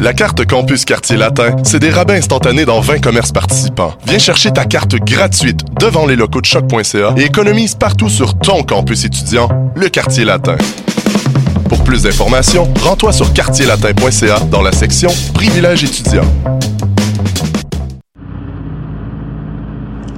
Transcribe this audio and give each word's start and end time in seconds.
La 0.00 0.12
carte 0.12 0.46
Campus 0.46 0.84
Quartier 0.84 1.16
Latin, 1.16 1.56
c'est 1.64 1.80
des 1.80 1.90
rabais 1.90 2.16
instantanés 2.16 2.64
dans 2.64 2.80
20 2.80 3.00
commerces 3.00 3.32
participants. 3.32 3.94
Viens 4.06 4.18
chercher 4.18 4.52
ta 4.52 4.64
carte 4.64 4.94
gratuite 4.94 5.60
devant 5.80 6.06
les 6.06 6.14
locaux 6.14 6.40
de 6.40 6.46
choc.ca 6.46 7.14
et 7.16 7.24
économise 7.24 7.74
partout 7.74 8.08
sur 8.08 8.38
ton 8.38 8.62
campus 8.62 9.04
étudiant, 9.04 9.48
le 9.74 9.88
Quartier 9.88 10.24
Latin. 10.24 10.56
Pour 11.68 11.82
plus 11.82 12.04
d'informations, 12.04 12.68
rends-toi 12.80 13.12
sur 13.12 13.32
quartierlatin.ca 13.32 14.38
dans 14.50 14.62
la 14.62 14.70
section 14.70 15.10
Privilèges 15.34 15.82
étudiants. 15.82 16.32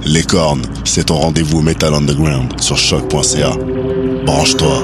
Les 0.05 0.23
cornes, 0.23 0.63
c'est 0.83 1.05
ton 1.05 1.15
rendez-vous 1.15 1.61
Metal 1.61 1.93
Underground 1.93 2.61
sur 2.61 2.77
choc.ca. 2.77 3.51
Branche-toi. 4.25 4.83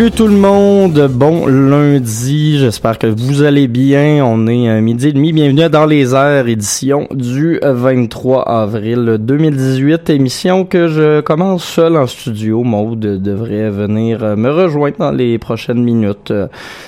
Salut 0.00 0.12
tout 0.12 0.28
le 0.28 0.36
monde, 0.36 1.08
bon 1.12 1.46
lundi, 1.46 2.58
j'espère 2.58 2.96
que 2.96 3.06
vous 3.06 3.42
allez 3.42 3.68
bien, 3.68 4.24
on 4.24 4.46
est 4.46 4.80
midi 4.80 5.08
et 5.08 5.12
demi, 5.12 5.34
bienvenue 5.34 5.68
dans 5.68 5.84
les 5.84 6.14
airs, 6.14 6.48
édition 6.48 7.06
du 7.10 7.60
23 7.62 8.48
avril 8.48 9.18
2018, 9.20 10.08
émission 10.08 10.64
que 10.64 10.88
je 10.88 11.20
commence 11.20 11.64
seul 11.64 11.98
en 11.98 12.06
studio, 12.06 12.62
Maude 12.62 13.20
devrait 13.20 13.68
venir 13.68 14.20
me 14.38 14.48
rejoindre 14.48 14.96
dans 14.96 15.10
les 15.10 15.36
prochaines 15.36 15.84
minutes, 15.84 16.30
euh, 16.30 16.46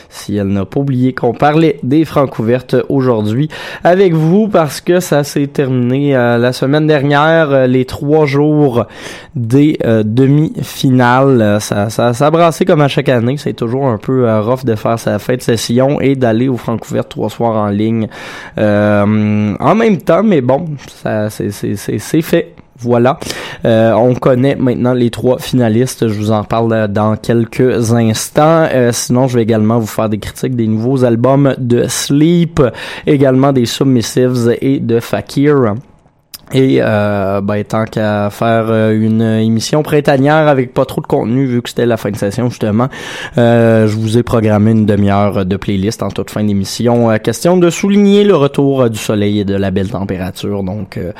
si 0.08 0.36
elle 0.36 0.48
n'a 0.48 0.64
pas 0.64 0.80
oublié 0.80 1.12
qu'on 1.12 1.34
parlait 1.34 1.80
des 1.82 2.06
francs 2.06 2.38
ouvertes 2.38 2.76
aujourd'hui 2.88 3.50
avec 3.84 4.14
vous, 4.14 4.48
parce 4.48 4.80
que 4.80 5.00
ça 5.00 5.22
s'est 5.22 5.48
terminé 5.48 6.16
euh, 6.16 6.38
la 6.38 6.54
semaine 6.54 6.86
dernière, 6.86 7.50
euh, 7.50 7.66
les 7.66 7.84
trois 7.84 8.24
jours 8.24 8.86
des 9.36 9.76
euh, 9.84 10.02
demi-finales, 10.02 11.42
Euh, 11.42 11.60
ça, 11.60 11.90
ça, 11.90 12.12
ça 12.14 12.26
a 12.26 12.30
brassé 12.30 12.64
comme 12.64 12.80
à 12.80 12.88
chaque 12.88 13.01
année. 13.08 13.36
C'est 13.36 13.52
toujours 13.54 13.86
un 13.86 13.98
peu 13.98 14.28
euh, 14.28 14.40
rough 14.40 14.64
de 14.64 14.74
faire 14.74 14.98
sa 14.98 15.18
fête 15.18 15.42
session 15.42 16.00
et 16.00 16.14
d'aller 16.14 16.48
au 16.48 16.56
Francouverte 16.56 17.08
trois 17.08 17.30
soirs 17.30 17.56
en 17.56 17.68
ligne 17.68 18.08
euh, 18.58 19.54
en 19.58 19.74
même 19.74 19.98
temps, 19.98 20.22
mais 20.22 20.40
bon, 20.40 20.66
c'est 21.28 22.22
fait. 22.22 22.54
Voilà. 22.78 23.20
Euh, 23.64 23.92
on 23.92 24.14
connaît 24.14 24.56
maintenant 24.56 24.92
les 24.92 25.10
trois 25.10 25.38
finalistes. 25.38 26.08
Je 26.08 26.14
vous 26.14 26.32
en 26.32 26.42
parle 26.42 26.88
dans 26.88 27.16
quelques 27.16 27.92
instants. 27.92 28.66
Sinon, 28.90 29.28
je 29.28 29.36
vais 29.36 29.42
également 29.42 29.78
vous 29.78 29.86
faire 29.86 30.08
des 30.08 30.18
critiques 30.18 30.56
des 30.56 30.66
nouveaux 30.66 31.04
albums 31.04 31.54
de 31.58 31.86
Sleep, 31.86 32.60
également 33.06 33.52
des 33.52 33.66
Submissives 33.66 34.56
et 34.60 34.80
de 34.80 34.98
Fakir. 34.98 35.74
Et 36.54 36.80
euh, 36.82 37.40
ben, 37.40 37.64
tant 37.64 37.86
qu'à 37.86 38.28
faire 38.28 38.66
euh, 38.68 38.92
une 38.92 39.22
émission 39.22 39.82
printanière 39.82 40.48
avec 40.48 40.74
pas 40.74 40.84
trop 40.84 41.00
de 41.00 41.06
contenu, 41.06 41.46
vu 41.46 41.62
que 41.62 41.70
c'était 41.70 41.86
la 41.86 41.96
fin 41.96 42.10
de 42.10 42.16
session 42.16 42.50
justement, 42.50 42.88
euh, 43.38 43.86
je 43.86 43.96
vous 43.96 44.18
ai 44.18 44.22
programmé 44.22 44.72
une 44.72 44.84
demi-heure 44.84 45.46
de 45.46 45.56
playlist 45.56 46.02
en 46.02 46.10
toute 46.10 46.30
fin 46.30 46.44
d'émission. 46.44 47.10
Euh, 47.10 47.16
question 47.16 47.56
de 47.56 47.70
souligner 47.70 48.24
le 48.24 48.36
retour 48.36 48.90
du 48.90 48.98
soleil 48.98 49.40
et 49.40 49.44
de 49.46 49.54
la 49.54 49.70
belle 49.70 49.90
température. 49.90 50.62
Donc 50.62 50.98
euh, 50.98 51.12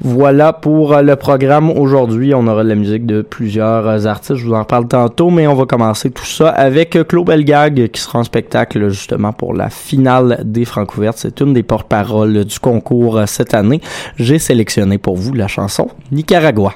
voilà 0.00 0.54
pour 0.54 0.96
le 0.96 1.14
programme 1.16 1.70
aujourd'hui. 1.70 2.34
On 2.34 2.46
aura 2.46 2.64
de 2.64 2.70
la 2.70 2.74
musique 2.74 3.04
de 3.04 3.20
plusieurs 3.20 4.06
artistes. 4.06 4.36
Je 4.36 4.46
vous 4.46 4.54
en 4.54 4.64
parle 4.64 4.88
tantôt, 4.88 5.28
mais 5.28 5.46
on 5.46 5.54
va 5.54 5.66
commencer 5.66 6.10
tout 6.10 6.24
ça 6.24 6.48
avec 6.48 6.98
Claude 7.06 7.26
Belgag 7.26 7.90
qui 7.90 8.00
sera 8.00 8.20
en 8.20 8.24
spectacle 8.24 8.88
justement 8.88 9.34
pour 9.34 9.52
la 9.52 9.68
finale 9.68 10.40
des 10.44 10.64
Francouvertes. 10.64 11.18
C'est 11.18 11.40
une 11.40 11.52
des 11.52 11.62
porte-paroles 11.62 12.46
du 12.46 12.58
concours 12.58 13.20
cette 13.26 13.52
année. 13.52 13.82
J'ai 14.16 14.38
sélectionné 14.38 14.69
pour 14.98 15.16
vous 15.16 15.34
la 15.34 15.48
chanson 15.48 15.88
Nicaragua. 16.10 16.72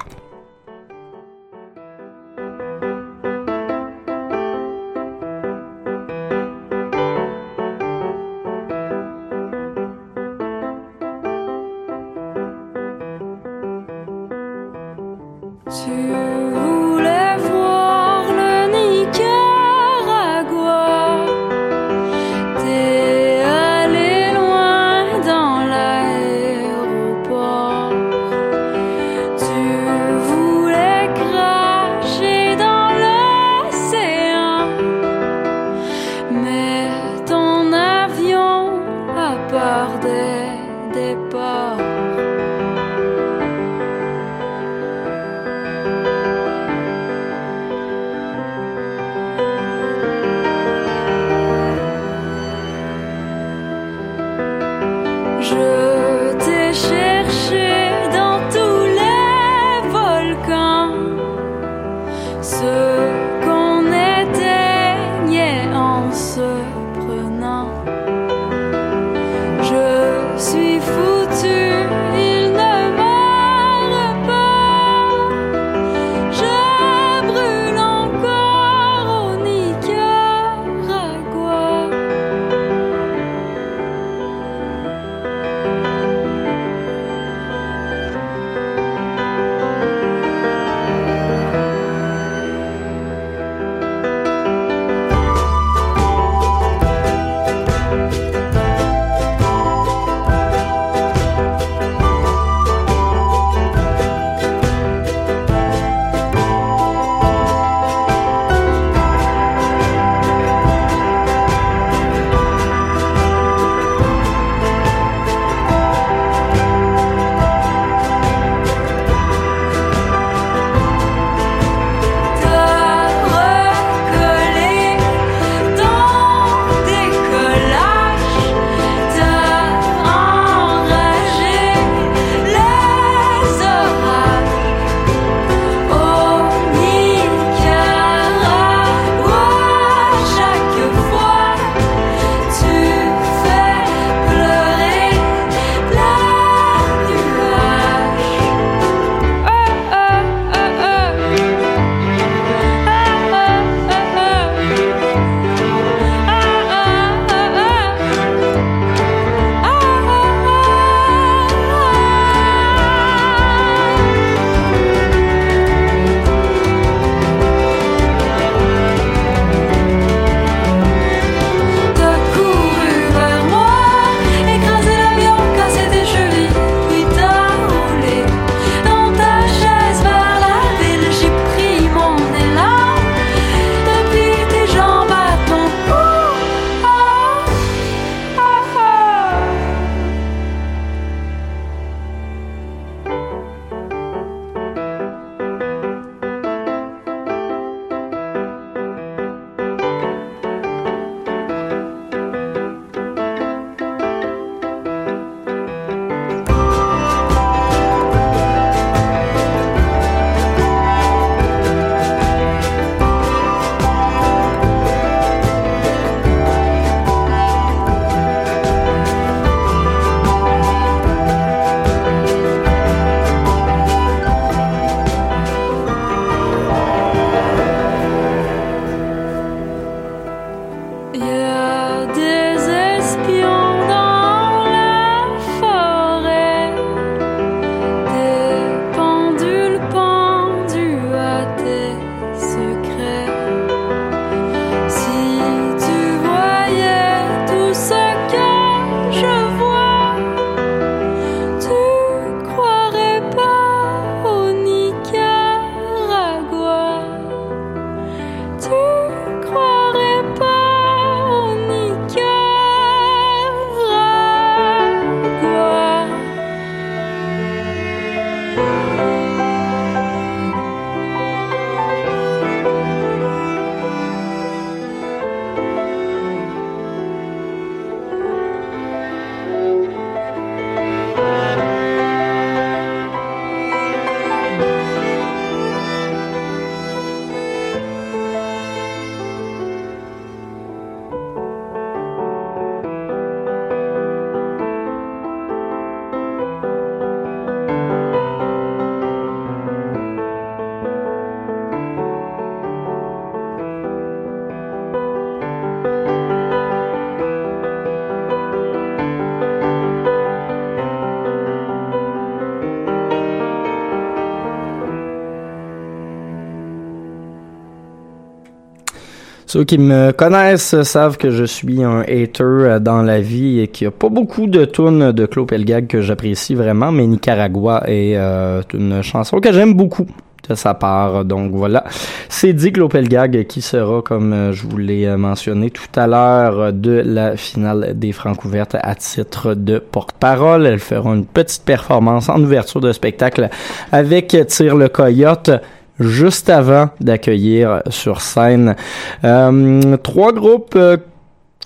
Ceux 319.55 319.63
qui 319.63 319.77
me 319.77 320.11
connaissent 320.11 320.81
savent 320.83 321.15
que 321.15 321.29
je 321.29 321.45
suis 321.45 321.81
un 321.81 322.01
hater 322.01 322.43
euh, 322.43 322.79
dans 322.79 323.01
la 323.01 323.21
vie 323.21 323.61
et 323.61 323.69
qu'il 323.69 323.87
n'y 323.87 323.93
a 323.93 323.97
pas 323.97 324.09
beaucoup 324.09 324.47
de 324.47 324.65
tunes 324.65 325.13
de 325.13 325.25
Claude 325.25 325.47
Pelgag 325.47 325.87
que 325.87 326.01
j'apprécie 326.01 326.55
vraiment, 326.55 326.91
mais 326.91 327.07
Nicaragua 327.07 327.83
est 327.87 328.17
euh, 328.17 328.61
une 328.73 329.01
chanson 329.01 329.39
que 329.39 329.53
j'aime 329.53 329.73
beaucoup 329.73 330.07
de 330.49 330.55
sa 330.55 330.73
part. 330.73 331.23
Donc 331.23 331.53
voilà, 331.53 331.85
c'est 332.27 332.51
dit 332.51 332.73
Pelgag 332.73 333.47
qui 333.47 333.61
sera, 333.61 334.01
comme 334.01 334.33
euh, 334.33 334.51
je 334.51 334.67
vous 334.67 334.75
l'ai 334.75 335.07
mentionné 335.15 335.69
tout 335.69 335.87
à 335.95 336.05
l'heure, 336.05 336.73
de 336.73 337.01
la 337.05 337.37
finale 337.37 337.93
des 337.95 338.11
Francs 338.11 338.43
ouvertes 338.43 338.75
à 338.77 338.93
titre 338.95 339.53
de 339.53 339.79
porte-parole. 339.79 340.65
Elle 340.65 340.79
fera 340.79 341.15
une 341.15 341.25
petite 341.25 341.63
performance 341.63 342.27
en 342.27 342.43
ouverture 342.43 342.81
de 342.81 342.91
spectacle 342.91 343.47
avec 343.93 344.35
Tire 344.49 344.75
le 344.75 344.89
Coyote 344.89 345.51
juste 345.99 346.49
avant 346.49 346.89
d'accueillir 346.99 347.81
sur 347.89 348.21
scène 348.21 348.75
euh, 349.23 349.97
trois 349.97 350.33
groupes 350.33 350.75
euh, 350.75 350.97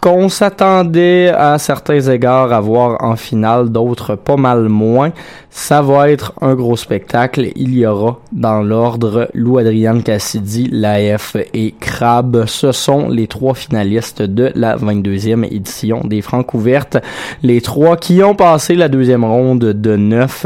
qu'on 0.01 0.29
s'attendait 0.29 1.29
à 1.29 1.58
certains 1.58 2.00
égards 2.00 2.53
à 2.53 2.62
voir 2.62 3.03
en 3.03 3.15
finale, 3.15 3.70
d'autres 3.70 4.15
pas 4.15 4.38
mal 4.38 4.70
moins. 4.70 5.12
Ça 5.51 5.82
va 5.82 6.10
être 6.10 6.34
un 6.41 6.53
gros 6.53 6.77
spectacle. 6.77 7.50
Il 7.56 7.75
y 7.75 7.86
aura 7.86 8.20
dans 8.32 8.62
l'ordre 8.62 9.29
Lou 9.34 9.58
Adrian 9.58 10.00
Cassidy, 10.00 10.70
l'AF 10.72 11.36
et 11.53 11.74
Crab. 11.79 12.46
Ce 12.46 12.72
sont 12.72 13.10
les 13.10 13.27
trois 13.27 13.56
finalistes 13.56 14.22
de 14.22 14.51
la 14.56 14.77
22e 14.77 15.44
édition 15.51 16.01
des 16.06 16.22
Francs 16.22 16.53
ouvertes. 16.53 16.98
Les 17.41 17.62
trois 17.62 17.98
qui 17.98 18.24
ont 18.24 18.36
passé 18.36 18.75
la 18.75 18.89
deuxième 18.89 19.25
ronde 19.25 19.60
de 19.60 19.96
neuf. 19.96 20.46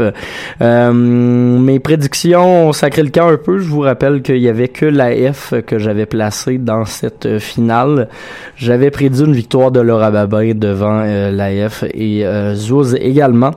Euh, 0.62 0.92
mes 0.92 1.78
prédictions 1.78 2.68
ont 2.68 2.72
sacré 2.72 3.02
le 3.02 3.10
camp 3.10 3.28
un 3.28 3.36
peu. 3.36 3.58
Je 3.58 3.68
vous 3.68 3.80
rappelle 3.80 4.22
qu'il 4.22 4.38
y 4.38 4.48
avait 4.48 4.68
que 4.68 4.86
l'AF 4.86 5.54
que 5.66 5.78
j'avais 5.78 6.06
placé 6.06 6.58
dans 6.58 6.86
cette 6.86 7.38
finale. 7.38 8.08
J'avais 8.56 8.90
prédit 8.90 9.20
une 9.20 9.34
victoire 9.34 9.43
de 9.48 9.80
Laura 9.80 10.10
Babin 10.10 10.54
devant 10.54 11.02
euh, 11.04 11.30
l'AF 11.30 11.84
et 11.92 12.26
euh, 12.26 12.54
Zouz 12.54 12.94
également. 12.94 13.52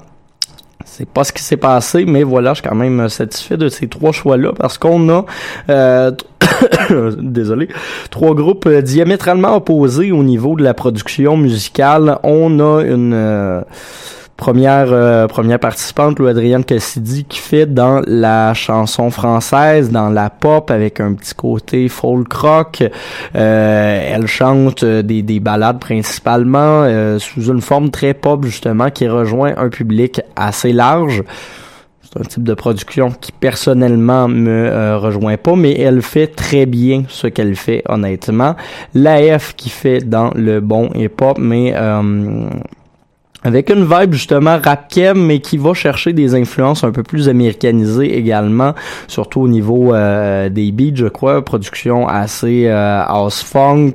C'est 0.86 1.08
pas 1.08 1.24
ce 1.24 1.34
qui 1.34 1.44
s'est 1.44 1.58
passé, 1.58 2.06
mais 2.06 2.24
voilà, 2.24 2.54
je 2.54 2.62
suis 2.62 2.70
quand 2.70 2.76
même 2.76 3.10
satisfait 3.10 3.58
de 3.58 3.68
ces 3.68 3.88
trois 3.88 4.12
choix-là 4.12 4.52
parce 4.58 4.78
qu'on 4.78 5.10
a, 5.10 5.26
euh, 5.70 6.12
désolé, 7.18 7.68
trois 8.10 8.34
groupes 8.34 8.68
diamétralement 8.70 9.56
opposés 9.56 10.12
au 10.12 10.24
niveau 10.24 10.56
de 10.56 10.64
la 10.64 10.74
production 10.74 11.36
musicale. 11.38 12.20
On 12.24 12.60
a 12.60 12.84
une 12.84 13.14
euh, 13.14 13.62
première 14.38 14.94
euh, 14.94 15.28
première 15.28 15.60
participante, 15.60 16.20
Lou 16.20 16.28
Adrienne 16.28 16.64
Cassidy, 16.64 17.26
qui 17.26 17.40
fait 17.40 17.66
dans 17.66 18.02
la 18.06 18.54
chanson 18.54 19.10
française, 19.10 19.92
dans 19.92 20.10
la 20.10 20.30
pop, 20.30 20.72
avec 20.72 21.02
un 21.02 21.14
petit 21.14 21.34
côté 21.34 21.90
folk 21.90 22.32
rock. 22.32 22.84
Euh, 23.36 24.10
elle 24.14 24.28
chante 24.28 24.84
euh, 24.84 25.02
des, 25.02 25.24
des 25.24 25.40
ballades 25.40 25.80
principalement 25.80 26.88
sous 27.20 27.48
une 27.48 27.62
forme 27.62 27.90
très 27.90 28.14
pop 28.14 28.46
justement, 28.46 28.90
qui 28.92 29.08
rejoint 29.08 29.54
un 29.58 29.70
public 29.70 30.22
assez 30.36 30.72
large. 30.72 31.24
C'est 32.02 32.20
un 32.20 32.24
type 32.24 32.44
de 32.44 32.54
production 32.54 33.12
qui 33.12 33.32
personnellement 33.32 34.28
me 34.28 34.96
rejoint 34.98 35.38
pas, 35.38 35.56
mais 35.56 35.74
elle 35.74 36.02
fait 36.02 36.28
très 36.28 36.66
bien 36.66 37.04
ce 37.10 37.28
qu'elle 37.28 37.56
fait 37.56 37.84
honnêtement. 37.90 38.56
L'AF 38.94 39.56
qui 39.56 39.70
fait 39.70 40.00
dans 40.00 40.32
le 40.36 40.62
bon 40.62 40.90
hip-hop, 40.96 41.38
mais 41.40 41.74
avec 43.44 43.70
une 43.70 43.86
vibe 43.86 44.14
justement 44.14 44.58
rap 44.64 44.92
mais 45.16 45.40
qui 45.40 45.58
va 45.58 45.74
chercher 45.74 46.12
des 46.14 46.34
influences 46.34 46.84
un 46.84 46.92
peu 46.92 47.04
plus 47.04 47.30
américanisées 47.30 48.18
également, 48.18 48.74
surtout 49.08 49.42
au 49.42 49.48
niveau 49.48 49.94
euh, 49.94 50.50
des 50.50 50.72
beats, 50.72 50.96
je 50.96 51.08
crois, 51.08 51.44
production 51.46 52.08
assez 52.08 52.66
euh, 52.66 53.04
house 53.06 53.44
funk, 53.44 53.94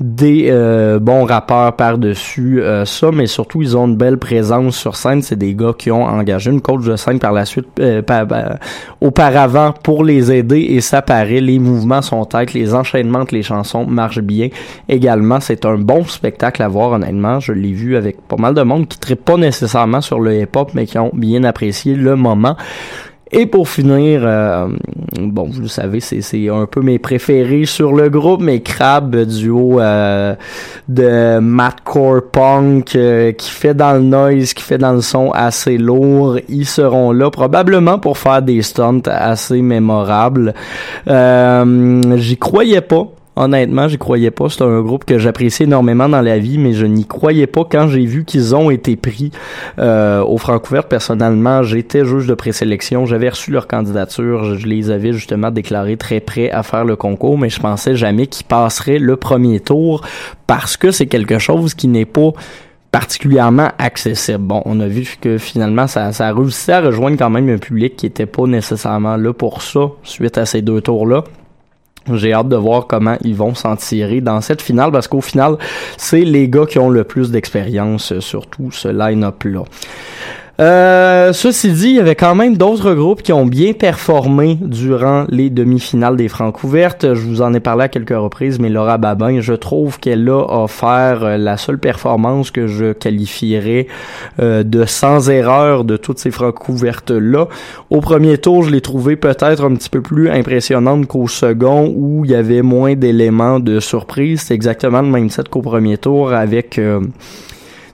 des 0.00 0.48
euh, 0.50 0.98
bons 0.98 1.24
rappeurs 1.24 1.76
par-dessus 1.76 2.62
euh, 2.62 2.84
ça, 2.84 3.10
mais 3.12 3.26
surtout 3.26 3.62
ils 3.62 3.76
ont 3.76 3.86
une 3.86 3.96
belle 3.96 4.18
présence 4.18 4.76
sur 4.76 4.96
scène. 4.96 5.22
C'est 5.22 5.36
des 5.36 5.54
gars 5.54 5.72
qui 5.76 5.90
ont 5.90 6.04
engagé 6.04 6.50
une 6.50 6.60
coach 6.60 6.84
de 6.84 6.96
scène 6.96 7.18
par 7.18 7.32
la 7.32 7.44
suite, 7.44 7.68
euh, 7.78 8.02
auparavant 9.00 9.72
pour 9.72 10.04
les 10.04 10.32
aider 10.32 10.60
et 10.60 10.80
ça 10.80 11.02
paraît. 11.02 11.40
Les 11.40 11.58
mouvements 11.58 12.02
sont 12.02 12.24
têtes, 12.24 12.54
les 12.54 12.74
enchaînements 12.74 13.20
entre 13.20 13.34
les 13.34 13.42
chansons 13.42 13.86
marchent 13.86 14.20
bien. 14.20 14.48
Également, 14.88 15.40
c'est 15.40 15.64
un 15.64 15.76
bon 15.76 16.04
spectacle 16.04 16.62
à 16.62 16.68
voir 16.68 16.92
honnêtement. 16.92 17.38
Je 17.38 17.52
l'ai 17.52 17.72
vu 17.72 17.96
avec 17.96 18.20
pas 18.26 18.36
mal 18.36 18.54
de 18.54 18.62
monde 18.62 18.88
qui 18.88 18.98
ne 19.10 19.14
pas 19.14 19.36
nécessairement 19.36 20.00
sur 20.00 20.18
le 20.18 20.40
hip-hop, 20.40 20.72
mais 20.74 20.86
qui 20.86 20.98
ont 20.98 21.10
bien 21.14 21.44
apprécié 21.44 21.94
le 21.94 22.16
moment. 22.16 22.56
Et 23.32 23.46
pour 23.46 23.68
finir, 23.68 24.20
euh, 24.22 24.68
bon, 25.18 25.48
vous 25.50 25.62
le 25.62 25.68
savez, 25.68 26.00
c'est 26.00 26.48
un 26.48 26.66
peu 26.66 26.82
mes 26.82 26.98
préférés 26.98 27.64
sur 27.64 27.92
le 27.92 28.10
groupe, 28.10 28.42
mes 28.42 28.60
Crab 28.60 29.16
duo 29.16 29.80
euh, 29.80 30.34
de 30.88 31.38
Madcore 31.38 32.22
Punk 32.30 32.94
euh, 32.94 33.32
qui 33.32 33.50
fait 33.50 33.74
dans 33.74 33.94
le 33.94 34.02
noise, 34.02 34.52
qui 34.52 34.62
fait 34.62 34.78
dans 34.78 34.92
le 34.92 35.00
son 35.00 35.30
assez 35.32 35.78
lourd. 35.78 36.38
Ils 36.48 36.66
seront 36.66 37.12
là 37.12 37.30
probablement 37.30 37.98
pour 37.98 38.18
faire 38.18 38.42
des 38.42 38.60
stunts 38.62 39.00
assez 39.06 39.62
mémorables. 39.62 40.54
J'y 41.06 42.36
croyais 42.36 42.82
pas 42.82 43.13
Honnêtement, 43.36 43.88
j'y 43.88 43.98
croyais 43.98 44.30
pas. 44.30 44.48
C'est 44.48 44.62
un 44.62 44.80
groupe 44.80 45.04
que 45.04 45.18
j'apprécie 45.18 45.64
énormément 45.64 46.08
dans 46.08 46.20
la 46.20 46.38
vie, 46.38 46.58
mais 46.58 46.72
je 46.72 46.86
n'y 46.86 47.04
croyais 47.04 47.48
pas 47.48 47.64
quand 47.68 47.88
j'ai 47.88 48.04
vu 48.06 48.24
qu'ils 48.24 48.54
ont 48.54 48.70
été 48.70 48.94
pris 48.94 49.32
euh, 49.78 50.22
au 50.22 50.38
Francouvert. 50.38 50.84
Personnellement, 50.84 51.64
j'étais 51.64 52.04
juge 52.04 52.28
de 52.28 52.34
présélection. 52.34 53.06
J'avais 53.06 53.28
reçu 53.28 53.50
leur 53.50 53.66
candidature. 53.66 54.56
Je 54.56 54.66
les 54.66 54.90
avais 54.90 55.12
justement 55.12 55.50
déclarés 55.50 55.96
très 55.96 56.20
prêts 56.20 56.50
à 56.50 56.62
faire 56.62 56.84
le 56.84 56.94
concours, 56.94 57.36
mais 57.36 57.48
je 57.48 57.58
pensais 57.58 57.96
jamais 57.96 58.28
qu'ils 58.28 58.46
passeraient 58.46 58.98
le 58.98 59.16
premier 59.16 59.58
tour 59.58 60.02
parce 60.46 60.76
que 60.76 60.92
c'est 60.92 61.06
quelque 61.06 61.38
chose 61.38 61.74
qui 61.74 61.88
n'est 61.88 62.04
pas 62.04 62.30
particulièrement 62.92 63.70
accessible. 63.78 64.38
Bon, 64.38 64.62
on 64.66 64.78
a 64.78 64.86
vu 64.86 65.16
que 65.20 65.38
finalement, 65.38 65.88
ça, 65.88 66.12
ça 66.12 66.28
a 66.28 66.32
réussi 66.32 66.70
à 66.70 66.80
rejoindre 66.80 67.16
quand 67.18 67.30
même 67.30 67.48
un 67.48 67.58
public 67.58 67.96
qui 67.96 68.06
était 68.06 68.26
pas 68.26 68.46
nécessairement 68.46 69.16
là 69.16 69.32
pour 69.32 69.62
ça 69.62 69.90
suite 70.04 70.38
à 70.38 70.46
ces 70.46 70.62
deux 70.62 70.80
tours-là. 70.80 71.24
J'ai 72.12 72.32
hâte 72.32 72.48
de 72.48 72.56
voir 72.56 72.86
comment 72.86 73.16
ils 73.22 73.34
vont 73.34 73.54
s'en 73.54 73.76
tirer 73.76 74.20
dans 74.20 74.40
cette 74.40 74.60
finale 74.60 74.92
parce 74.92 75.08
qu'au 75.08 75.22
final, 75.22 75.56
c'est 75.96 76.24
les 76.24 76.48
gars 76.48 76.66
qui 76.66 76.78
ont 76.78 76.90
le 76.90 77.04
plus 77.04 77.30
d'expérience 77.30 78.18
sur 78.20 78.46
tout 78.46 78.70
ce 78.70 78.88
line-up-là. 78.88 79.64
Euh, 80.60 81.32
ceci 81.32 81.72
dit, 81.72 81.88
il 81.88 81.96
y 81.96 82.00
avait 82.00 82.14
quand 82.14 82.36
même 82.36 82.56
d'autres 82.56 82.94
groupes 82.94 83.22
qui 83.22 83.32
ont 83.32 83.44
bien 83.46 83.72
performé 83.72 84.56
durant 84.60 85.24
les 85.28 85.50
demi-finales 85.50 86.16
des 86.16 86.28
Francs 86.28 86.62
ouvertes. 86.62 87.14
Je 87.14 87.20
vous 87.20 87.42
en 87.42 87.52
ai 87.54 87.60
parlé 87.60 87.84
à 87.84 87.88
quelques 87.88 88.16
reprises, 88.16 88.60
mais 88.60 88.68
Laura 88.68 88.96
Babin, 88.96 89.40
je 89.40 89.54
trouve 89.54 89.98
qu'elle 89.98 90.28
a 90.28 90.62
offert 90.62 91.24
euh, 91.24 91.36
la 91.38 91.56
seule 91.56 91.78
performance 91.78 92.52
que 92.52 92.68
je 92.68 92.92
qualifierais 92.92 93.88
euh, 94.40 94.62
de 94.62 94.84
sans 94.84 95.28
erreur 95.28 95.82
de 95.82 95.96
toutes 95.96 96.20
ces 96.20 96.30
Francs 96.30 96.68
ouvertes-là. 96.68 97.48
Au 97.90 98.00
premier 98.00 98.38
tour, 98.38 98.62
je 98.62 98.70
l'ai 98.70 98.80
trouvé 98.80 99.16
peut-être 99.16 99.64
un 99.64 99.74
petit 99.74 99.90
peu 99.90 100.02
plus 100.02 100.30
impressionnante 100.30 101.08
qu'au 101.08 101.26
second, 101.26 101.92
où 101.96 102.24
il 102.24 102.30
y 102.30 102.34
avait 102.36 102.62
moins 102.62 102.94
d'éléments 102.94 103.58
de 103.58 103.80
surprise. 103.80 104.42
C'est 104.42 104.54
exactement 104.54 105.02
le 105.02 105.08
même 105.08 105.30
set 105.30 105.48
qu'au 105.48 105.62
premier 105.62 105.98
tour 105.98 106.32
avec 106.32 106.78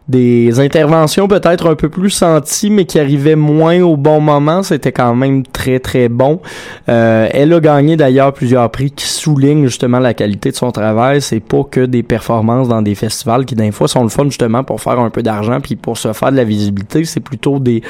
des 0.09 0.59
interventions 0.59 1.29
peut-être 1.29 1.69
un 1.71 1.77
peu 1.77 1.89
plus 1.89 2.11
senties, 2.11 2.71
mais 2.71 2.85
qui 2.85 2.99
arrivaient 2.99 3.37
moins 3.37 3.81
au 3.81 3.97
bon 3.97 4.21
moment. 4.21 4.63
C'était 4.63 4.93
quand 4.93 5.15
même 5.15 5.45
très 5.45 5.79
très 5.79 6.09
bon. 6.09 6.41
Euh, 6.89 7.29
elle 7.33 7.53
a 7.53 7.61
gagné 7.61 7.97
d'ailleurs 7.97 8.33
plusieurs 8.33 8.69
prix 8.71 8.91
qui 8.91 9.07
soulignent 9.07 9.65
justement 9.65 10.01
la 10.01 10.15
qualité 10.15 10.51
de 10.51 10.57
son 10.57 10.73
travail. 10.73 11.23
C'est 11.23 11.41
pas 11.41 11.63
que 11.63 11.87
des 11.87 12.03
performances 12.03 12.69
dans 12.69 12.83
des 12.83 12.95
festivals 12.95 13.45
qui 13.45 13.55
d'un 13.55 13.71
fois 13.71 13.87
sont 13.87 14.03
le 14.03 14.09
fun 14.09 14.25
justement 14.25 14.65
pour 14.65 14.81
faire 14.81 14.99
un 14.99 15.11
peu 15.11 15.23
d'argent 15.23 15.61
puis 15.61 15.77
pour 15.77 15.97
se 15.97 16.13
faire 16.13 16.33
de 16.33 16.37
la 16.37 16.45
visibilité. 16.45 17.05
C'est 17.05 17.21
plutôt 17.21 17.61
des 17.61 17.83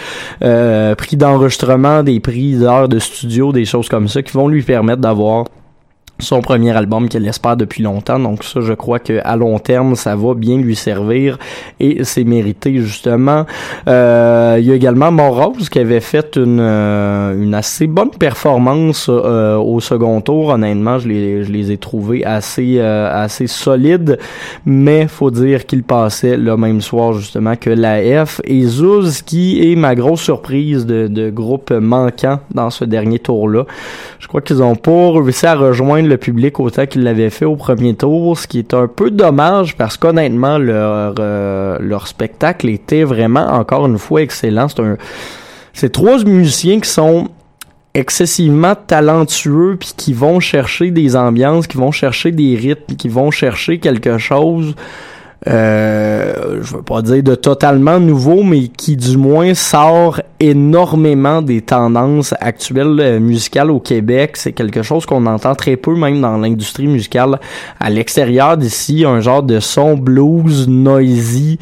euh, 0.42 0.94
prix 0.94 1.16
d'enregistrement, 1.16 2.02
des 2.02 2.20
prix 2.20 2.54
d'heures 2.54 2.88
de 2.88 2.98
studio, 2.98 3.52
des 3.52 3.64
choses 3.64 3.88
comme 3.88 4.08
ça 4.08 4.22
qui 4.22 4.32
vont 4.32 4.48
lui 4.48 4.62
permettre 4.62 5.00
d'avoir 5.00 5.46
son 6.20 6.40
premier 6.40 6.76
album 6.76 7.08
qu'elle 7.08 7.26
espère 7.26 7.56
depuis 7.56 7.82
longtemps. 7.82 8.18
Donc 8.18 8.44
ça, 8.44 8.60
je 8.60 8.72
crois 8.72 8.98
que 8.98 9.20
à 9.24 9.36
long 9.36 9.58
terme, 9.58 9.94
ça 9.94 10.16
va 10.16 10.34
bien 10.34 10.58
lui 10.58 10.76
servir 10.76 11.38
et 11.78 12.04
c'est 12.04 12.24
mérité 12.24 12.78
justement. 12.78 13.46
Euh, 13.88 14.56
il 14.60 14.66
y 14.66 14.72
a 14.72 14.74
également 14.74 15.10
Morose 15.10 15.68
qui 15.68 15.78
avait 15.78 16.00
fait 16.00 16.36
une, 16.36 16.60
euh, 16.60 17.42
une 17.42 17.54
assez 17.54 17.86
bonne 17.86 18.10
performance 18.10 19.06
euh, 19.08 19.56
au 19.56 19.80
second 19.80 20.20
tour. 20.20 20.48
Honnêtement, 20.48 20.98
je 20.98 21.08
les, 21.08 21.44
je 21.44 21.52
les 21.52 21.72
ai 21.72 21.78
trouvés 21.78 22.24
assez 22.24 22.76
euh, 22.78 23.10
assez 23.12 23.46
solides, 23.46 24.18
mais 24.64 25.06
faut 25.08 25.30
dire 25.30 25.66
qu'il 25.66 25.82
passait 25.82 26.36
le 26.36 26.56
même 26.56 26.80
soir 26.80 27.12
justement 27.12 27.56
que 27.56 27.70
la 27.70 28.26
F 28.26 28.40
et 28.44 28.62
Zouz 28.62 29.22
qui 29.22 29.72
est 29.72 29.76
ma 29.76 29.94
grosse 29.94 30.20
surprise 30.20 30.86
de, 30.86 31.06
de 31.08 31.30
groupe 31.30 31.70
manquant 31.70 32.40
dans 32.54 32.70
ce 32.70 32.84
dernier 32.84 33.18
tour-là. 33.18 33.64
Je 34.18 34.28
crois 34.28 34.40
qu'ils 34.40 34.62
ont 34.62 34.76
pas 34.76 35.12
réussi 35.12 35.46
à 35.46 35.54
rejoindre 35.54 36.08
le 36.10 36.18
public 36.18 36.60
autant 36.60 36.86
qu'ils 36.86 37.02
l'avaient 37.02 37.30
fait 37.30 37.46
au 37.46 37.56
premier 37.56 37.94
tour, 37.94 38.38
ce 38.38 38.46
qui 38.46 38.58
est 38.58 38.74
un 38.74 38.86
peu 38.86 39.10
dommage 39.10 39.76
parce 39.76 39.96
qu'honnêtement, 39.96 40.58
leur, 40.58 41.14
euh, 41.18 41.78
leur 41.80 42.06
spectacle 42.06 42.68
était 42.68 43.04
vraiment, 43.04 43.46
encore 43.46 43.86
une 43.86 43.98
fois, 43.98 44.22
excellent. 44.22 44.68
C'est 44.68 44.80
un, 44.80 44.96
c'est 45.72 45.90
trois 45.90 46.22
musiciens 46.24 46.80
qui 46.80 46.90
sont 46.90 47.28
excessivement 47.94 48.74
talentueux 48.74 49.76
puis 49.78 49.92
qui 49.96 50.12
vont 50.12 50.40
chercher 50.40 50.90
des 50.90 51.16
ambiances, 51.16 51.66
qui 51.66 51.76
vont 51.76 51.90
chercher 51.90 52.30
des 52.30 52.54
rythmes, 52.56 52.94
qui 52.96 53.08
vont 53.08 53.30
chercher 53.30 53.78
quelque 53.78 54.18
chose 54.18 54.74
euh, 55.48 56.60
je 56.60 56.76
veux 56.76 56.82
pas 56.82 57.00
dire 57.00 57.22
de 57.22 57.34
totalement 57.34 57.98
nouveau, 57.98 58.42
mais 58.42 58.68
qui 58.68 58.96
du 58.96 59.16
moins 59.16 59.54
sort 59.54 60.20
énormément 60.38 61.40
des 61.40 61.62
tendances 61.62 62.34
actuelles 62.40 63.00
euh, 63.00 63.20
musicales 63.20 63.70
au 63.70 63.80
Québec. 63.80 64.36
C'est 64.36 64.52
quelque 64.52 64.82
chose 64.82 65.06
qu'on 65.06 65.24
entend 65.26 65.54
très 65.54 65.76
peu 65.76 65.94
même 65.94 66.20
dans 66.20 66.36
l'industrie 66.36 66.86
musicale 66.86 67.40
à 67.78 67.88
l'extérieur 67.88 68.58
d'ici, 68.58 69.04
un 69.06 69.20
genre 69.20 69.42
de 69.42 69.60
son 69.60 69.96
blues 69.96 70.68
noisy 70.68 71.58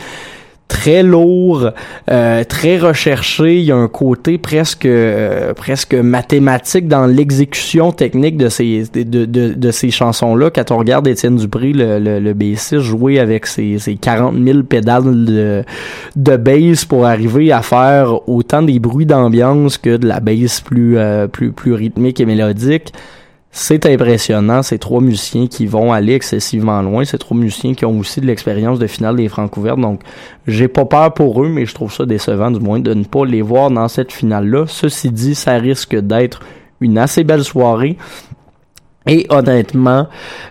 très 0.69 1.03
lourd, 1.03 1.71
euh, 2.11 2.45
très 2.45 2.79
recherché. 2.79 3.59
Il 3.59 3.65
y 3.65 3.73
a 3.73 3.77
un 3.77 3.89
côté 3.89 4.39
presque 4.39 4.87
euh, 4.87 5.55
presque 5.55 5.95
mathématique 5.95 6.87
dans 6.87 7.07
l'exécution 7.07 7.91
technique 7.91 8.37
de 8.37 8.49
ces 8.49 8.85
de, 8.95 9.25
de, 9.25 9.55
de 9.55 9.71
ces 9.71 9.91
chansons-là. 9.91 10.51
Quand 10.51 10.71
on 10.71 10.79
regarde 10.79 11.09
Étienne 11.09 11.37
Dupré, 11.37 11.73
le, 11.73 11.99
le, 11.99 12.21
le 12.21 12.35
bassiste, 12.35 12.79
jouer 12.79 13.19
avec 13.19 13.47
ses, 13.47 13.79
ses 13.79 13.97
40 13.97 14.37
000 14.37 14.63
pédales 14.63 15.25
de, 15.25 15.65
de 16.17 16.37
bass 16.37 16.85
pour 16.85 17.07
arriver 17.07 17.51
à 17.51 17.63
faire 17.63 18.29
autant 18.29 18.63
des 18.63 18.79
bruits 18.79 19.07
d'ambiance 19.07 19.79
que 19.79 19.97
de 19.97 20.07
la 20.07 20.21
bass 20.21 20.61
plus 20.61 20.99
euh, 20.99 21.27
plus 21.27 21.51
plus 21.53 21.73
rythmique 21.73 22.21
et 22.21 22.27
mélodique. 22.27 22.93
C'est 23.51 23.87
impressionnant, 23.87 24.63
ces 24.63 24.79
trois 24.79 25.01
musiciens 25.01 25.47
qui 25.47 25.67
vont 25.67 25.93
aller 25.93 26.13
excessivement 26.13 26.83
loin, 26.83 27.05
ces 27.05 27.19
trois 27.19 27.37
musiciens 27.37 27.75
qui 27.75 27.87
ont 27.87 27.99
aussi 27.99 28.21
de 28.21 28.27
l'expérience 28.27 28.79
de 28.79 28.87
finale 28.87 29.17
des 29.17 29.29
francs 29.29 29.57
ouvertes, 29.57 29.81
donc 29.81 30.03
j'ai 30.47 30.69
pas 30.69 30.85
peur 30.85 31.15
pour 31.15 31.43
eux, 31.43 31.49
mais 31.49 31.65
je 31.65 31.75
trouve 31.75 31.93
ça 31.93 32.05
décevant 32.05 32.51
du 32.51 32.61
moins 32.61 32.79
de 32.79 32.93
ne 32.93 33.05
pas 33.05 33.25
les 33.25 33.43
voir 33.43 33.71
dans 33.71 33.89
cette 33.89 34.13
finale-là. 34.13 34.67
Ceci 34.69 35.11
dit, 35.11 35.35
ça 35.35 35.55
risque 35.55 35.97
d'être 35.97 36.41
une 36.81 36.99
assez 36.99 37.25
belle 37.25 37.45
soirée. 37.45 37.97
Et 39.07 39.27
honnêtement, 39.31 40.07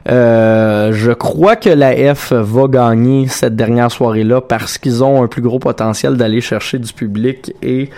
euh, 0.10 0.92
je 0.92 1.12
crois 1.12 1.56
que 1.56 1.70
la 1.70 2.16
F 2.16 2.34
va 2.34 2.68
gagner 2.68 3.28
cette 3.28 3.56
dernière 3.56 3.92
soirée-là 3.92 4.42
parce 4.42 4.80
qu'ils 4.80 5.04
ont 5.04 5.22
un 5.22 5.28
plus 5.28 5.44
gros 5.44 5.60
potentiel 5.60 6.18
d'aller 6.18 6.42
chercher 6.42 6.80
du 6.80 6.92
public 6.92 7.54
et 7.62 7.92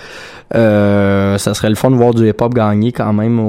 euh, 0.56 1.38
ça 1.38 1.54
serait 1.54 1.70
le 1.70 1.76
fun 1.76 1.92
de 1.92 1.96
voir 1.96 2.14
du 2.14 2.28
hip-hop 2.28 2.54
gagner 2.54 2.92
quand 2.92 3.14
même 3.14 3.40
au, 3.40 3.44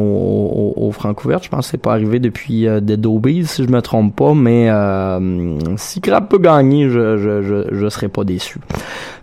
au, 0.77 0.89
au 0.89 0.93
Francouverte. 0.93 1.45
Je 1.45 1.49
pense 1.49 1.67
que 1.67 1.71
c'est 1.73 1.83
pas 1.83 1.93
arrivé 1.93 2.19
depuis 2.19 2.67
euh, 2.67 2.81
Dead 2.81 3.05
Obies, 3.07 3.47
si 3.47 3.65
je 3.65 3.69
me 3.69 3.81
trompe 3.81 4.15
pas, 4.15 4.35
mais 4.35 4.69
euh, 4.71 5.59
si 5.77 6.01
Crab 6.01 6.29
peut 6.29 6.39
gagner, 6.39 6.91
je, 6.91 7.17
je, 7.17 7.43
je, 7.43 7.75
je 7.75 7.89
serais 7.89 8.09
pas 8.09 8.25
déçu. 8.25 8.59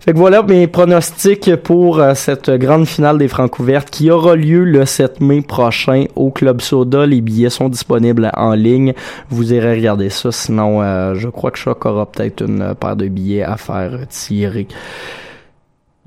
Fait 0.00 0.12
que 0.12 0.18
voilà 0.18 0.42
mes 0.42 0.66
pronostics 0.66 1.54
pour 1.56 1.98
euh, 1.98 2.14
cette 2.14 2.50
grande 2.50 2.86
finale 2.86 3.18
des 3.18 3.28
Francouvertes 3.28 3.90
qui 3.90 4.10
aura 4.10 4.36
lieu 4.36 4.64
le 4.64 4.86
7 4.86 5.20
mai 5.20 5.42
prochain 5.42 6.06
au 6.16 6.30
Club 6.30 6.60
Soda. 6.60 7.04
Les 7.04 7.20
billets 7.20 7.50
sont 7.50 7.68
disponibles 7.68 8.30
en 8.34 8.54
ligne. 8.54 8.94
Vous 9.28 9.52
irez 9.52 9.74
regarder 9.74 10.08
ça. 10.08 10.32
Sinon, 10.32 10.82
euh, 10.82 11.14
je 11.14 11.28
crois 11.28 11.50
que 11.50 11.58
Choc 11.58 11.84
aura 11.84 12.06
peut-être 12.06 12.42
une 12.42 12.74
paire 12.74 12.96
de 12.96 13.06
billets 13.08 13.42
à 13.42 13.56
faire 13.56 13.98
tirer 14.08 14.66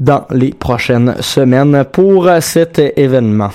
dans 0.01 0.25
les 0.31 0.51
prochaines 0.51 1.15
semaines 1.21 1.85
pour 1.89 2.29
cet 2.41 2.79
événement. 2.97 3.51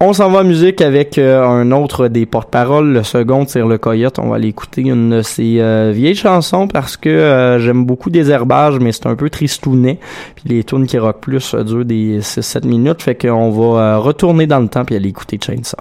On 0.00 0.12
s'en 0.12 0.28
va 0.28 0.40
en 0.40 0.44
musique 0.44 0.82
avec 0.82 1.16
euh, 1.16 1.42
un 1.42 1.70
autre 1.70 2.08
des 2.08 2.26
porte-paroles, 2.26 2.92
le 2.92 3.02
second 3.04 3.46
tire 3.46 3.66
le 3.66 3.78
coyote. 3.78 4.18
On 4.18 4.28
va 4.28 4.36
aller 4.36 4.48
écouter 4.48 4.82
une 4.82 5.08
de 5.08 5.22
ses 5.22 5.60
euh, 5.60 5.92
vieilles 5.94 6.14
chansons 6.14 6.68
parce 6.68 6.98
que 6.98 7.08
euh, 7.08 7.58
j'aime 7.58 7.86
beaucoup 7.86 8.10
des 8.10 8.30
herbages, 8.30 8.78
mais 8.80 8.92
c'est 8.92 9.06
un 9.06 9.14
peu 9.14 9.30
tristounet. 9.30 9.98
Puis 10.34 10.44
les 10.46 10.64
tunes 10.64 10.86
qui 10.86 10.98
rock 10.98 11.20
plus 11.20 11.54
euh, 11.54 11.64
durent 11.64 11.86
des 11.86 12.20
6-7 12.20 12.66
minutes, 12.66 13.02
fait 13.02 13.14
qu'on 13.14 13.50
va 13.50 13.80
euh, 13.80 13.98
retourner 13.98 14.46
dans 14.46 14.60
le 14.60 14.68
temps 14.68 14.84
puis 14.84 14.94
aller 14.94 15.08
écouter 15.08 15.38
Chainsaw. 15.40 15.78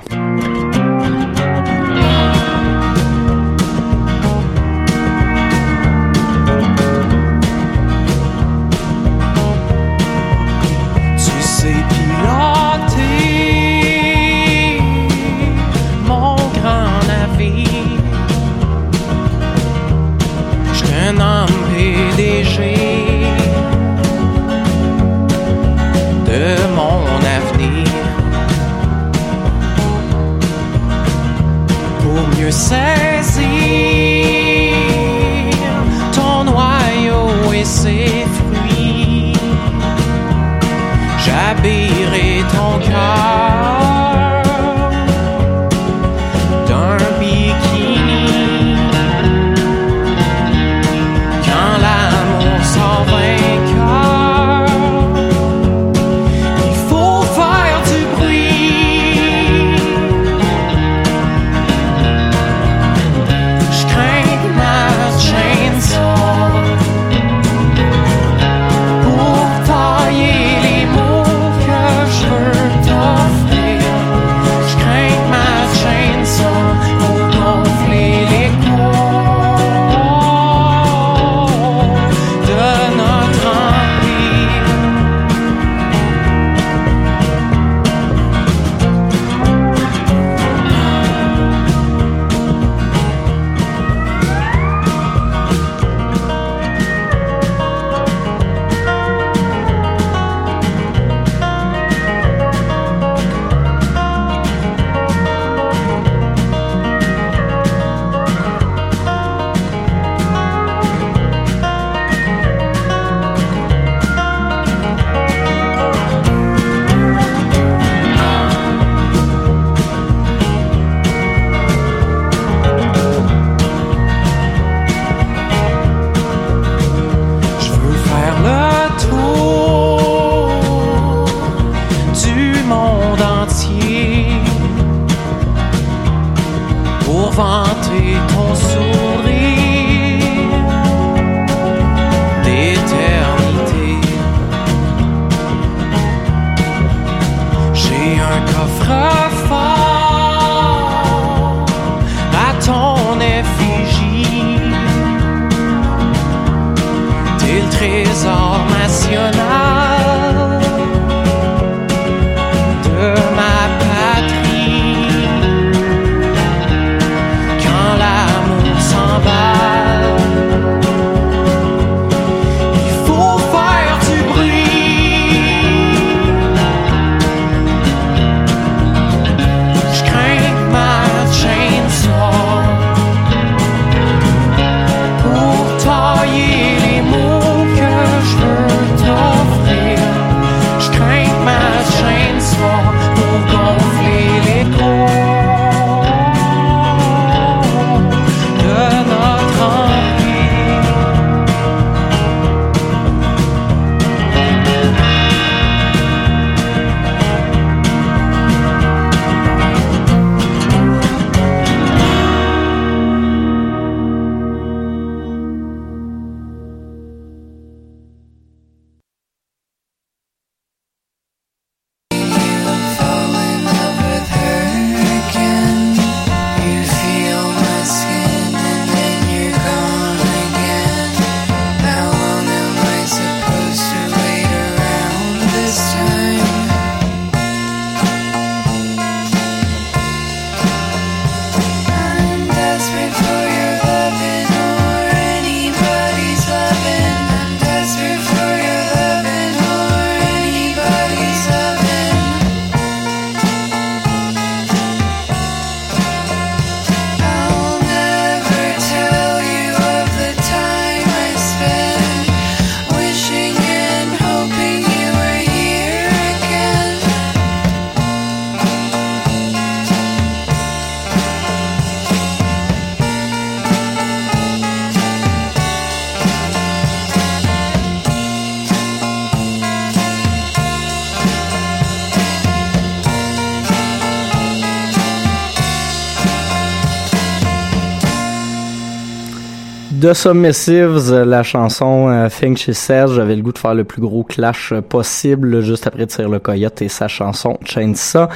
The 290.14 290.16
Submissives, 290.16 291.12
la 291.12 291.42
chanson 291.42 292.08
euh, 292.08 292.30
Think 292.30 292.60
She 292.60 292.74
Says, 292.74 293.08
j'avais 293.16 293.36
le 293.36 293.42
goût 293.42 293.52
de 293.52 293.58
faire 293.58 293.74
le 293.74 293.84
plus 293.84 294.00
gros 294.00 294.24
clash 294.24 294.72
possible 294.88 295.62
juste 295.62 295.88
après 295.88 296.06
Tire 296.06 296.30
le 296.30 296.38
Coyote 296.38 296.84
et 296.84 296.88
sa 296.88 297.08
chanson 297.08 297.58
Chainsaw. 297.66 298.28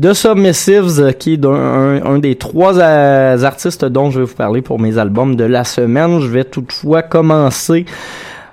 The 0.00 0.14
Submissives, 0.14 1.12
qui 1.18 1.34
est 1.34 1.44
un, 1.44 2.18
des 2.20 2.36
trois 2.36 2.80
artistes 2.80 3.84
dont 3.84 4.10
je 4.10 4.20
vais 4.20 4.24
vous 4.24 4.34
parler 4.34 4.62
pour 4.62 4.80
mes 4.80 4.96
albums 4.96 5.36
de 5.36 5.44
la 5.44 5.64
semaine. 5.64 6.20
Je 6.20 6.28
vais 6.28 6.44
toutefois 6.44 7.02
commencer 7.02 7.84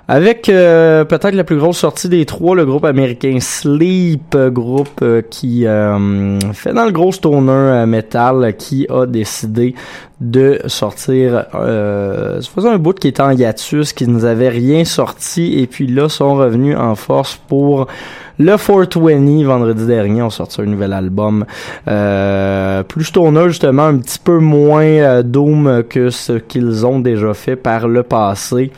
avec 0.06 0.48
euh, 0.48 1.04
peut-être 1.04 1.34
la 1.34 1.44
plus 1.44 1.56
grosse 1.56 1.78
sortie 1.78 2.08
des 2.08 2.26
trois, 2.26 2.54
le 2.54 2.66
groupe 2.66 2.84
américain 2.84 3.38
Sleep, 3.40 4.36
groupe 4.36 5.00
euh, 5.02 5.22
qui 5.22 5.66
euh, 5.66 6.38
fait 6.52 6.74
dans 6.74 6.84
le 6.84 6.92
gros 6.92 7.12
stoner 7.12 7.86
metal, 7.86 8.54
qui 8.58 8.86
a 8.90 9.06
décidé 9.06 9.74
de 10.20 10.60
sortir, 10.66 11.46
euh, 11.54 12.40
ça 12.40 12.70
un 12.70 12.78
bout 12.78 12.98
qui 12.98 13.08
était 13.08 13.22
en 13.22 13.30
hiatus, 13.30 13.92
qui 13.92 14.06
nous 14.06 14.24
avait 14.24 14.48
rien 14.48 14.84
sorti, 14.84 15.58
et 15.58 15.66
puis 15.66 15.86
là 15.86 16.08
sont 16.08 16.36
revenus 16.36 16.76
en 16.76 16.94
force 16.94 17.38
pour 17.48 17.86
le 18.38 18.56
420 18.56 19.44
vendredi 19.44 19.86
dernier, 19.86 20.22
on 20.22 20.30
sorti 20.30 20.60
un 20.60 20.66
nouvel 20.66 20.92
album 20.92 21.44
euh, 21.88 22.82
plus 22.82 23.04
stoner 23.04 23.48
justement, 23.48 23.84
un 23.84 23.98
petit 23.98 24.18
peu 24.18 24.38
moins 24.38 25.22
doom 25.22 25.82
que 25.88 26.10
ce 26.10 26.34
qu'ils 26.34 26.84
ont 26.86 27.00
déjà 27.00 27.32
fait 27.34 27.56
par 27.56 27.88
le 27.88 28.02
passé 28.02 28.70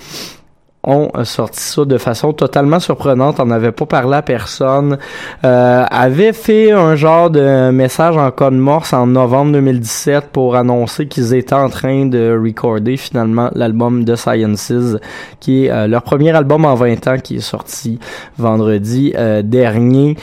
ont 0.86 1.10
sorti 1.24 1.60
ça 1.60 1.84
de 1.84 1.98
façon 1.98 2.32
totalement 2.32 2.80
surprenante. 2.80 3.40
On 3.40 3.46
n'avait 3.46 3.72
pas 3.72 3.86
parlé 3.86 4.16
à 4.16 4.22
personne. 4.22 4.98
Euh, 5.44 5.84
avait 5.90 6.32
fait 6.32 6.70
un 6.70 6.94
genre 6.94 7.30
de 7.30 7.70
message 7.70 8.16
en 8.16 8.30
code 8.30 8.54
morse 8.54 8.92
en 8.92 9.06
novembre 9.06 9.52
2017 9.52 10.28
pour 10.32 10.56
annoncer 10.56 11.08
qu'ils 11.08 11.34
étaient 11.34 11.54
en 11.54 11.68
train 11.68 12.06
de 12.06 12.38
recorder 12.42 12.96
finalement 12.96 13.50
l'album 13.54 14.04
de 14.04 14.14
Sciences, 14.14 14.72
qui 15.40 15.66
est 15.66 15.70
euh, 15.70 15.86
leur 15.86 16.02
premier 16.02 16.30
album 16.34 16.64
en 16.64 16.74
20 16.74 17.08
ans 17.08 17.18
qui 17.18 17.36
est 17.36 17.40
sorti 17.40 17.98
vendredi 18.38 19.12
euh, 19.16 19.42
dernier 19.42 20.16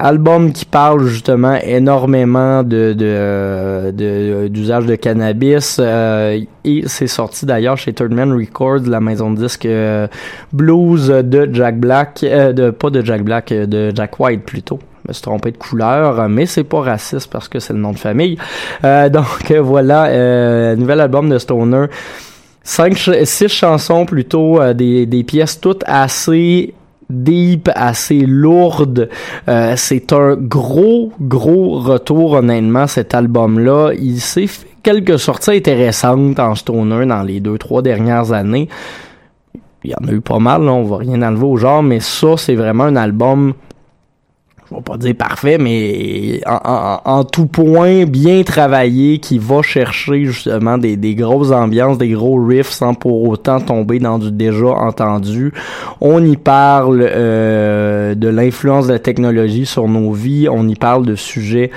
album 0.00 0.52
qui 0.52 0.64
parle 0.64 1.04
justement 1.04 1.56
énormément 1.62 2.62
de 2.62 2.94
de 2.94 4.48
d'usage 4.48 4.86
de, 4.86 4.96
cannabis 4.96 5.78
euh, 5.78 6.40
et 6.64 6.82
c'est 6.86 7.06
sorti 7.06 7.44
d'ailleurs 7.46 7.76
chez 7.76 7.92
Third 7.92 8.12
Man 8.12 8.32
Records 8.32 8.86
la 8.86 9.00
maison 9.00 9.30
de 9.30 9.42
disques 9.42 9.66
euh, 9.66 10.08
blues 10.52 11.08
de 11.08 11.48
Jack 11.52 11.78
Black 11.78 12.20
euh, 12.24 12.52
de 12.52 12.70
pas 12.70 12.90
de 12.90 13.04
Jack 13.04 13.22
Black 13.22 13.52
de 13.52 13.92
Jack 13.94 14.18
White 14.18 14.44
plutôt 14.44 14.78
je 15.04 15.08
me 15.08 15.12
suis 15.14 15.22
trompé 15.22 15.50
de 15.50 15.56
couleur, 15.56 16.28
mais 16.28 16.44
c'est 16.44 16.62
pas 16.62 16.82
raciste 16.82 17.30
parce 17.32 17.48
que 17.48 17.58
c'est 17.58 17.72
le 17.72 17.78
nom 17.78 17.92
de 17.92 17.98
famille. 17.98 18.36
donc 19.10 19.50
voilà, 19.50 20.76
nouvel 20.76 21.00
album 21.00 21.30
de 21.30 21.38
Stoner. 21.38 21.86
Cinq, 22.62 22.98
six 23.24 23.48
chansons 23.48 24.04
plutôt, 24.04 24.60
des, 24.74 25.06
des 25.06 25.24
pièces 25.24 25.58
toutes 25.58 25.82
assez 25.86 26.74
deep, 27.10 27.68
assez 27.74 28.20
lourde. 28.20 29.08
Euh, 29.48 29.74
c'est 29.76 30.12
un 30.12 30.36
gros, 30.36 31.12
gros 31.20 31.78
retour, 31.78 32.32
honnêtement, 32.32 32.86
cet 32.86 33.14
album-là. 33.14 33.92
Il 33.98 34.20
s'est 34.20 34.46
fait 34.46 34.66
quelques 34.82 35.18
sorties 35.18 35.52
intéressantes 35.52 36.38
en 36.38 36.54
stoner 36.54 37.06
dans 37.06 37.22
les 37.22 37.40
deux, 37.40 37.58
trois 37.58 37.82
dernières 37.82 38.32
années. 38.32 38.68
Il 39.84 39.90
y 39.90 39.94
en 39.94 40.08
a 40.08 40.12
eu 40.12 40.20
pas 40.20 40.38
mal, 40.38 40.64
là, 40.64 40.72
on 40.72 40.84
va 40.84 40.98
rien 40.98 41.22
enlever 41.22 41.46
au 41.46 41.56
genre, 41.56 41.82
mais 41.82 42.00
ça, 42.00 42.36
c'est 42.36 42.54
vraiment 42.54 42.84
un 42.84 42.96
album 42.96 43.54
je 44.70 44.76
vais 44.76 44.82
pas 44.82 44.96
dire 44.96 45.16
parfait, 45.16 45.58
mais 45.58 46.40
en, 46.46 47.24
tout 47.24 47.46
point 47.46 48.04
bien 48.04 48.42
travaillé, 48.44 49.18
qui 49.18 49.38
va 49.38 49.62
chercher 49.62 50.24
justement 50.26 50.78
des, 50.78 50.96
des 50.96 51.14
grosses 51.14 51.50
ambiances, 51.50 51.98
des 51.98 52.10
gros 52.10 52.42
riffs 52.44 52.70
sans 52.70 52.94
pour 52.94 53.28
autant 53.28 53.60
tomber 53.60 53.98
dans 53.98 54.18
du 54.18 54.30
déjà 54.30 54.68
entendu. 54.68 55.52
On 56.00 56.24
y 56.24 56.36
parle 56.36 57.00
euh, 57.02 58.14
de 58.14 58.28
l'influence 58.28 58.86
de 58.86 58.92
la 58.92 58.98
technologie 59.00 59.66
sur 59.66 59.88
nos 59.88 60.12
vies, 60.12 60.48
on 60.48 60.68
y 60.68 60.76
parle 60.76 61.04
de 61.04 61.16
sujets 61.16 61.70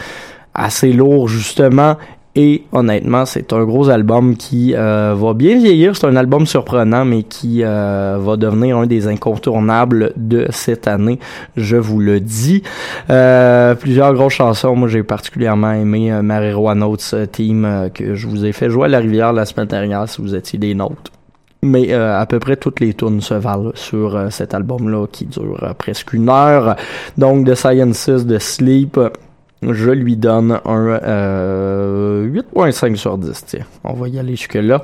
assez 0.53 0.93
lourds 0.93 1.27
justement 1.27 1.95
et 2.35 2.63
honnêtement, 2.71 3.25
c'est 3.27 3.53
un 3.53 3.63
gros 3.63 3.89
album 3.89 4.35
qui 4.35 4.73
euh, 4.75 5.13
va 5.15 5.35
bien 5.35 5.55
vieillir. 5.57 5.95
C'est 5.95 6.07
un 6.07 6.15
album 6.15 6.47
surprenant, 6.47 7.05
mais 7.05 7.21
qui 7.21 7.63
euh, 7.63 8.17
va 8.19 8.37
devenir 8.37 8.77
un 8.77 8.87
des 8.87 9.07
incontournables 9.07 10.13
de 10.15 10.47
cette 10.49 10.87
année. 10.87 11.19
Je 11.55 11.77
vous 11.77 11.99
le 11.99 12.19
dis. 12.19 12.63
Euh, 13.11 13.75
plusieurs 13.75 14.13
grosses 14.15 14.33
chansons. 14.33 14.75
Moi, 14.75 14.87
j'ai 14.87 15.03
particulièrement 15.03 15.73
aimé 15.73 16.11
Marijuana 16.23 16.73
Notes 16.87 17.15
Team 17.31 17.89
que 17.93 18.15
je 18.15 18.27
vous 18.27 18.45
ai 18.45 18.51
fait 18.51 18.69
jouer 18.69 18.85
à 18.85 18.89
la 18.89 18.99
rivière 18.99 19.31
la 19.31 19.45
semaine 19.45 19.67
dernière 19.67 20.09
si 20.09 20.19
vous 20.19 20.33
étiez 20.33 20.57
des 20.57 20.73
notes. 20.73 21.11
Mais 21.61 21.93
à 21.93 22.25
peu 22.25 22.39
près 22.39 22.57
toutes 22.57 22.79
les 22.79 22.93
tunes 22.93 23.21
se 23.21 23.35
valent 23.35 23.71
sur 23.75 24.27
cet 24.31 24.53
album-là 24.53 25.05
qui 25.09 25.25
dure 25.25 25.75
presque 25.77 26.13
une 26.13 26.29
heure. 26.29 26.75
Donc, 27.17 27.45
The 27.45 27.55
Sciences, 27.55 28.25
de 28.25 28.39
Sleep 28.39 28.99
je 29.71 29.91
lui 29.91 30.17
donne 30.17 30.59
un 30.65 30.99
euh, 32.57 32.69
8.5 32.69 32.95
sur 32.95 33.17
10. 33.17 33.45
Tiens, 33.45 33.65
on 33.83 33.93
va 33.93 34.07
y 34.07 34.19
aller 34.19 34.35
jusque-là. 34.35 34.81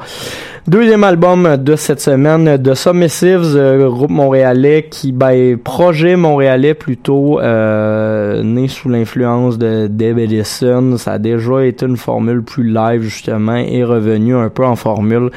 Deuxième 0.67 1.03
album 1.03 1.57
de 1.57 1.75
cette 1.75 2.01
semaine, 2.01 2.57
de 2.57 2.73
Submissives, 2.73 3.55
euh, 3.55 3.89
groupe 3.89 4.11
montréalais 4.11 4.87
qui, 4.89 5.11
ben, 5.11 5.57
projet 5.57 6.15
montréalais 6.15 6.73
plutôt, 6.73 7.39
euh, 7.39 8.43
né 8.43 8.67
sous 8.67 8.89
l'influence 8.89 9.57
de 9.57 9.87
Deb 9.87 10.19
Edison. 10.19 10.97
Ça 10.97 11.13
a 11.13 11.17
déjà 11.19 11.65
été 11.65 11.85
une 11.85 11.97
formule 11.97 12.43
plus 12.43 12.69
live, 12.69 13.01
justement, 13.01 13.57
et 13.57 13.83
revenu 13.83 14.35
un 14.35 14.49
peu 14.49 14.65
en 14.65 14.75
formule 14.75 15.29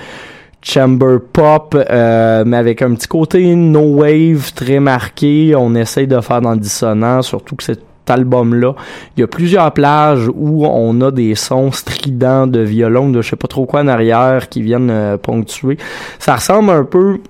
chamber 0.62 1.18
pop, 1.32 1.76
euh, 1.76 2.44
mais 2.46 2.56
avec 2.56 2.82
un 2.82 2.94
petit 2.94 3.08
côté 3.08 3.54
no 3.54 3.80
wave 3.80 4.52
très 4.54 4.80
marqué. 4.80 5.54
On 5.56 5.74
essaye 5.74 6.06
de 6.06 6.20
faire 6.20 6.40
dans 6.40 6.52
le 6.52 6.58
dissonant, 6.58 7.22
surtout 7.22 7.56
que 7.56 7.64
c'est 7.64 7.80
album-là. 8.10 8.74
Il 9.16 9.20
y 9.20 9.22
a 9.22 9.26
plusieurs 9.26 9.72
plages 9.72 10.28
où 10.34 10.66
on 10.66 11.00
a 11.00 11.10
des 11.10 11.34
sons 11.34 11.72
stridents 11.72 12.46
de 12.46 12.60
violon, 12.60 13.10
de 13.10 13.22
je 13.22 13.30
sais 13.30 13.36
pas 13.36 13.48
trop 13.48 13.66
quoi 13.66 13.80
en 13.80 13.88
arrière 13.88 14.48
qui 14.48 14.62
viennent 14.62 14.90
euh, 14.90 15.16
ponctuer. 15.16 15.78
Ça 16.18 16.36
ressemble 16.36 16.70
un 16.70 16.84
peu 16.84 17.20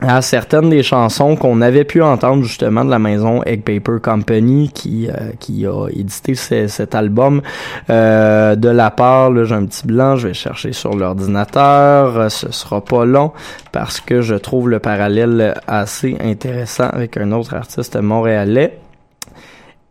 à 0.00 0.22
certaines 0.22 0.70
des 0.70 0.82
chansons 0.82 1.36
qu'on 1.36 1.60
avait 1.60 1.84
pu 1.84 2.02
entendre 2.02 2.42
justement 2.42 2.84
de 2.84 2.90
la 2.90 2.98
maison 2.98 3.42
Egg 3.44 3.62
Paper 3.62 4.00
Company 4.02 4.70
qui 4.72 5.08
euh, 5.08 5.30
qui 5.38 5.66
a 5.66 5.88
édité 5.88 6.34
cet 6.34 6.94
album 6.94 7.42
euh, 7.90 8.56
de 8.56 8.68
la 8.68 8.90
part 8.90 9.30
là 9.30 9.44
j'ai 9.44 9.54
un 9.54 9.64
petit 9.64 9.86
blanc 9.86 10.16
je 10.16 10.28
vais 10.28 10.34
chercher 10.34 10.72
sur 10.72 10.94
l'ordinateur 10.94 12.30
ce 12.30 12.50
sera 12.52 12.84
pas 12.84 13.04
long 13.04 13.32
parce 13.72 14.00
que 14.00 14.20
je 14.20 14.34
trouve 14.34 14.68
le 14.68 14.78
parallèle 14.78 15.54
assez 15.66 16.16
intéressant 16.20 16.88
avec 16.88 17.16
un 17.16 17.32
autre 17.32 17.54
artiste 17.54 17.96
montréalais 17.96 18.78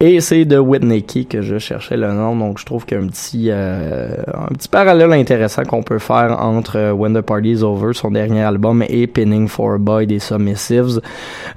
et 0.06 0.20
c'est 0.20 0.44
de 0.44 0.58
Whitney 0.58 1.02
Key 1.02 1.24
que 1.24 1.42
je 1.42 1.58
cherchais 1.58 1.96
le 1.96 2.12
nom, 2.12 2.36
donc 2.36 2.60
je 2.60 2.66
trouve 2.66 2.86
qu'il 2.86 2.98
y 2.98 3.00
a 3.00 3.04
un 3.06 3.08
petit, 3.08 3.46
euh, 3.48 4.18
un 4.34 4.54
petit 4.54 4.68
parallèle 4.68 5.14
intéressant 5.14 5.64
qu'on 5.64 5.82
peut 5.82 5.98
faire 5.98 6.42
entre 6.42 6.78
euh, 6.78 6.92
When 6.92 7.14
the 7.14 7.22
Party 7.22 7.52
is 7.52 7.64
Over, 7.64 7.94
son 7.94 8.12
dernier 8.12 8.42
album, 8.42 8.84
et 8.90 9.08
Pinning 9.08 9.48
for 9.48 9.76
a 9.76 9.78
Boy 9.78 10.06
des 10.06 10.20
Submissives. 10.20 11.00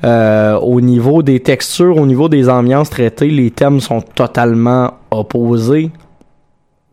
Euh, 0.05 0.57
au 0.61 0.81
niveau 0.81 1.25
des 1.25 1.41
textures, 1.41 1.97
au 1.97 2.07
niveau 2.07 2.29
des 2.29 2.49
ambiances 2.49 2.91
traitées, 2.91 3.31
les 3.31 3.51
thèmes 3.51 3.81
sont 3.81 4.01
totalement 4.01 4.93
opposés 5.11 5.91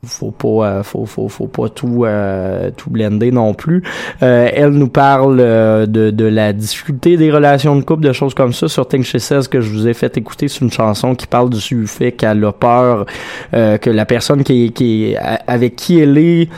faut 0.05 0.31
pas 0.31 0.47
euh, 0.47 0.83
faut, 0.83 1.05
faut, 1.05 1.29
faut 1.29 1.47
pas 1.47 1.69
tout 1.69 2.03
euh, 2.05 2.69
tout 2.75 2.89
blender 2.89 3.31
non 3.31 3.53
plus 3.53 3.83
euh, 4.21 4.49
elle 4.53 4.71
nous 4.71 4.89
parle 4.89 5.37
de, 5.37 6.11
de 6.11 6.25
la 6.25 6.53
difficulté 6.53 7.17
des 7.17 7.31
relations 7.31 7.75
de 7.75 7.81
couple 7.81 8.03
de 8.03 8.13
choses 8.13 8.33
comme 8.33 8.53
ça 8.53 8.67
sur 8.67 8.87
Think 8.87 9.05
She 9.05 9.17
Says 9.17 9.47
que 9.49 9.61
je 9.61 9.69
vous 9.69 9.87
ai 9.87 9.93
fait 9.93 10.17
écouter 10.17 10.47
c'est 10.47 10.61
une 10.61 10.71
chanson 10.71 11.15
qui 11.15 11.27
parle 11.27 11.49
du 11.49 11.87
fait 11.87 12.11
qu'elle 12.11 12.43
a 12.43 12.51
peur 12.51 13.05
que 13.51 13.89
la 13.89 14.05
personne 14.05 14.43
qui, 14.43 14.71
qui 14.71 15.15
avec 15.47 15.75
qui 15.75 15.99
elle 15.99 16.17
est 16.17 16.49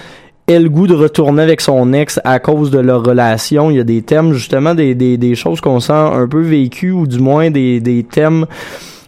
ait 0.48 0.60
le 0.60 0.70
goût 0.70 0.88
de 0.88 0.94
retourner 0.94 1.42
avec 1.42 1.62
son 1.62 1.92
ex 1.94 2.20
à 2.24 2.40
cause 2.40 2.70
de 2.70 2.80
leur 2.80 3.04
relation. 3.04 3.72
Il 3.72 3.78
y 3.78 3.80
a 3.80 3.84
des 3.84 4.04
thèmes, 4.04 4.34
justement, 4.34 4.76
des, 4.76 4.94
des, 4.94 5.18
des 5.18 5.34
choses 5.34 5.60
qu'on 5.60 5.80
sent 5.80 5.94
un 5.94 6.28
peu 6.28 6.42
vécues, 6.42 6.92
ou 6.92 7.08
du 7.08 7.20
moins 7.20 7.50
des, 7.50 7.80
des 7.80 8.04
thèmes. 8.04 8.46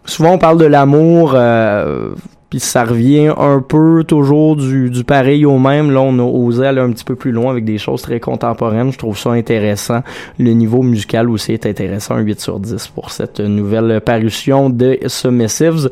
Souvent, 0.06 0.34
on 0.34 0.38
parle 0.38 0.58
de 0.58 0.66
l'amour. 0.66 1.34
Euh, 1.36 2.10
puis 2.50 2.60
ça 2.60 2.86
revient 2.86 3.34
un 3.38 3.62
peu 3.62 4.04
toujours 4.06 4.56
du, 4.56 4.90
du 4.90 5.04
pareil 5.04 5.46
au 5.46 5.60
même. 5.60 5.92
Là, 5.92 6.02
on 6.02 6.18
a 6.20 6.24
osé 6.24 6.66
aller 6.66 6.80
un 6.80 6.92
petit 6.92 7.04
peu 7.04 7.16
plus 7.16 7.32
loin 7.32 7.52
avec 7.52 7.66
des 7.66 7.78
choses 7.78 8.02
très 8.02 8.20
contemporaines. 8.20 8.92
Je 8.92 8.98
trouve 8.98 9.18
ça 9.18 9.32
intéressant. 9.32 10.02
Le 10.40 10.52
niveau 10.52 10.82
musical 10.82 11.30
aussi 11.30 11.54
est 11.54 11.66
intéressant. 11.66 12.16
Un 12.16 12.22
8 12.22 12.40
sur 12.40 12.60
10 12.60 12.88
pour 12.90 13.12
cette 13.12 13.42
nouvelle 13.42 14.00
parution 14.00 14.70
de 14.70 14.98
Submissives. 15.08 15.90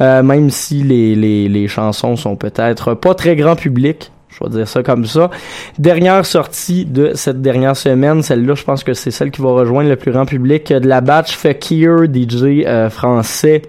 Euh, 0.00 0.22
même 0.22 0.48
si 0.48 0.82
les, 0.82 1.14
les, 1.14 1.48
les 1.48 1.68
chansons 1.68 2.16
sont 2.16 2.36
peut-être 2.36 2.94
pas 2.94 3.14
très 3.14 3.36
grand 3.36 3.56
public. 3.56 4.10
Je 4.30 4.44
vais 4.44 4.50
dire 4.50 4.68
ça 4.68 4.82
comme 4.82 5.04
ça. 5.04 5.30
Dernière 5.78 6.24
sortie 6.24 6.84
de 6.84 7.12
cette 7.14 7.42
dernière 7.42 7.76
semaine, 7.76 8.22
celle-là, 8.22 8.54
je 8.54 8.62
pense 8.62 8.84
que 8.84 8.94
c'est 8.94 9.10
celle 9.10 9.30
qui 9.30 9.42
va 9.42 9.50
rejoindre 9.50 9.88
le 9.88 9.96
plus 9.96 10.12
grand 10.12 10.26
public 10.26 10.72
de 10.72 10.86
la 10.86 11.00
batch 11.00 11.36
Fakir, 11.36 12.04
DJ 12.04 12.64
euh, 12.64 12.88
français 12.88 13.62